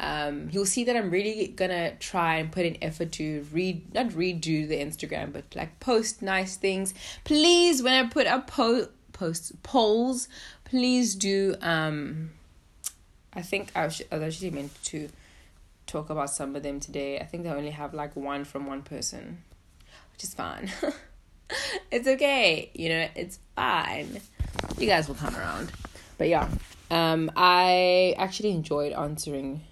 Um, 0.00 0.48
you'll 0.50 0.66
see 0.66 0.84
that 0.84 0.96
I'm 0.96 1.10
really 1.10 1.48
gonna 1.48 1.94
try 1.96 2.36
and 2.36 2.50
put 2.50 2.66
an 2.66 2.76
effort 2.82 3.12
to 3.12 3.46
read, 3.52 3.94
not 3.94 4.08
redo 4.08 4.68
the 4.68 4.76
Instagram, 4.76 5.32
but 5.32 5.44
like 5.54 5.78
post 5.78 6.20
nice 6.20 6.56
things. 6.56 6.94
Please, 7.22 7.82
when 7.82 7.94
I 7.94 8.08
put 8.08 8.26
up 8.26 8.48
po- 8.48 8.88
posts, 9.12 9.52
polls, 9.62 10.28
please 10.64 11.14
do. 11.14 11.54
Um, 11.60 12.30
I 13.36 13.42
think 13.42 13.70
I 13.74 13.84
was, 13.84 14.02
I 14.10 14.18
was 14.18 14.34
actually 14.34 14.50
meant 14.50 14.72
to 14.84 15.08
talk 15.86 16.10
about 16.10 16.30
some 16.30 16.56
of 16.56 16.62
them 16.62 16.80
today. 16.80 17.18
I 17.18 17.24
think 17.24 17.44
they 17.44 17.50
only 17.50 17.70
have 17.70 17.94
like 17.94 18.16
one 18.16 18.44
from 18.44 18.66
one 18.66 18.82
person, 18.82 19.42
which 20.12 20.24
is 20.24 20.34
fine. 20.34 20.70
it's 21.90 22.06
okay, 22.06 22.70
you 22.74 22.88
know, 22.88 23.08
it's 23.14 23.38
fine. 23.56 24.20
You 24.78 24.86
guys 24.86 25.08
will 25.08 25.14
come 25.14 25.36
around. 25.36 25.72
But 26.18 26.28
yeah, 26.28 26.48
um, 26.90 27.30
I 27.36 28.14
actually 28.18 28.50
enjoyed 28.50 28.92
answering 28.92 29.62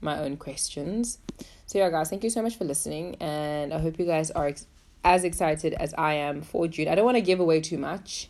my 0.00 0.18
own 0.20 0.36
questions. 0.36 1.18
So 1.66 1.78
yeah, 1.78 1.90
guys, 1.90 2.10
thank 2.10 2.22
you 2.22 2.30
so 2.30 2.42
much 2.42 2.56
for 2.56 2.64
listening, 2.64 3.16
and 3.20 3.72
I 3.72 3.78
hope 3.78 3.98
you 3.98 4.04
guys 4.04 4.30
are 4.30 4.46
ex- 4.46 4.66
as 5.02 5.24
excited 5.24 5.74
as 5.74 5.94
I 5.94 6.14
am 6.14 6.42
for 6.42 6.68
June. 6.68 6.88
I 6.88 6.94
don't 6.94 7.04
want 7.04 7.16
to 7.16 7.22
give 7.22 7.40
away 7.40 7.60
too 7.60 7.78
much, 7.78 8.28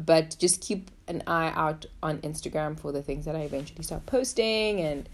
but 0.00 0.36
just 0.38 0.60
keep 0.60 0.90
an 1.08 1.22
eye 1.26 1.52
out 1.54 1.86
on 2.02 2.18
Instagram 2.18 2.78
for 2.78 2.92
the 2.92 3.02
things 3.02 3.26
that 3.26 3.36
I 3.36 3.40
eventually 3.40 3.82
start 3.82 4.06
posting 4.06 4.80
and 4.80 5.08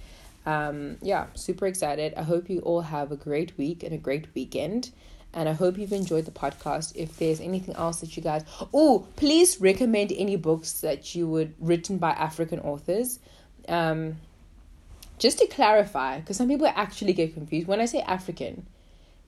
um, 0.46 0.96
yeah, 1.02 1.26
super 1.34 1.66
excited. 1.66 2.14
I 2.16 2.22
hope 2.22 2.48
you 2.48 2.60
all 2.60 2.80
have 2.80 3.12
a 3.12 3.16
great 3.16 3.56
week 3.58 3.82
and 3.82 3.92
a 3.92 3.98
great 3.98 4.26
weekend. 4.34 4.90
And 5.32 5.48
I 5.48 5.52
hope 5.52 5.78
you've 5.78 5.92
enjoyed 5.92 6.24
the 6.24 6.32
podcast. 6.32 6.96
If 6.96 7.18
there's 7.18 7.40
anything 7.40 7.76
else 7.76 8.00
that 8.00 8.16
you 8.16 8.22
guys, 8.22 8.44
oh, 8.74 9.06
please 9.16 9.60
recommend 9.60 10.12
any 10.12 10.36
books 10.36 10.80
that 10.80 11.14
you 11.14 11.28
would 11.28 11.54
written 11.60 11.98
by 11.98 12.10
African 12.10 12.58
authors. 12.60 13.20
Um, 13.68 14.16
just 15.18 15.38
to 15.38 15.46
clarify, 15.46 16.18
because 16.18 16.36
some 16.36 16.48
people 16.48 16.66
actually 16.66 17.12
get 17.12 17.34
confused. 17.34 17.68
When 17.68 17.80
I 17.80 17.84
say 17.84 18.00
African, 18.00 18.66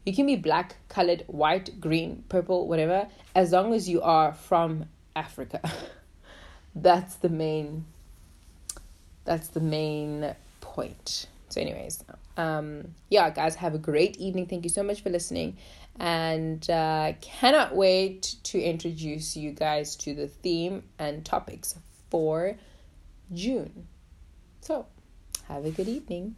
you 0.04 0.12
can 0.14 0.26
be 0.26 0.36
black, 0.36 0.76
colored, 0.88 1.22
white, 1.28 1.80
green, 1.80 2.24
purple, 2.28 2.66
whatever, 2.66 3.06
as 3.34 3.52
long 3.52 3.72
as 3.72 3.88
you 3.88 4.02
are 4.02 4.32
from 4.32 4.86
Africa. 5.14 5.60
that's 6.74 7.16
the 7.16 7.28
main. 7.28 7.84
That's 9.24 9.48
the 9.48 9.60
main 9.60 10.34
point. 10.60 11.26
So, 11.48 11.60
anyways, 11.60 12.02
um, 12.36 12.94
yeah, 13.10 13.28
guys, 13.30 13.56
have 13.56 13.74
a 13.74 13.78
great 13.78 14.16
evening. 14.16 14.46
Thank 14.46 14.64
you 14.64 14.70
so 14.70 14.82
much 14.82 15.02
for 15.02 15.10
listening, 15.10 15.58
and 16.00 16.68
uh, 16.70 17.12
cannot 17.20 17.76
wait 17.76 18.36
to 18.44 18.60
introduce 18.60 19.36
you 19.36 19.52
guys 19.52 19.94
to 19.96 20.14
the 20.14 20.28
theme 20.28 20.82
and 20.98 21.24
topics 21.24 21.78
for 22.10 22.56
June. 23.34 23.86
So, 24.60 24.86
have 25.48 25.66
a 25.66 25.70
good 25.70 25.88
evening. 25.88 26.36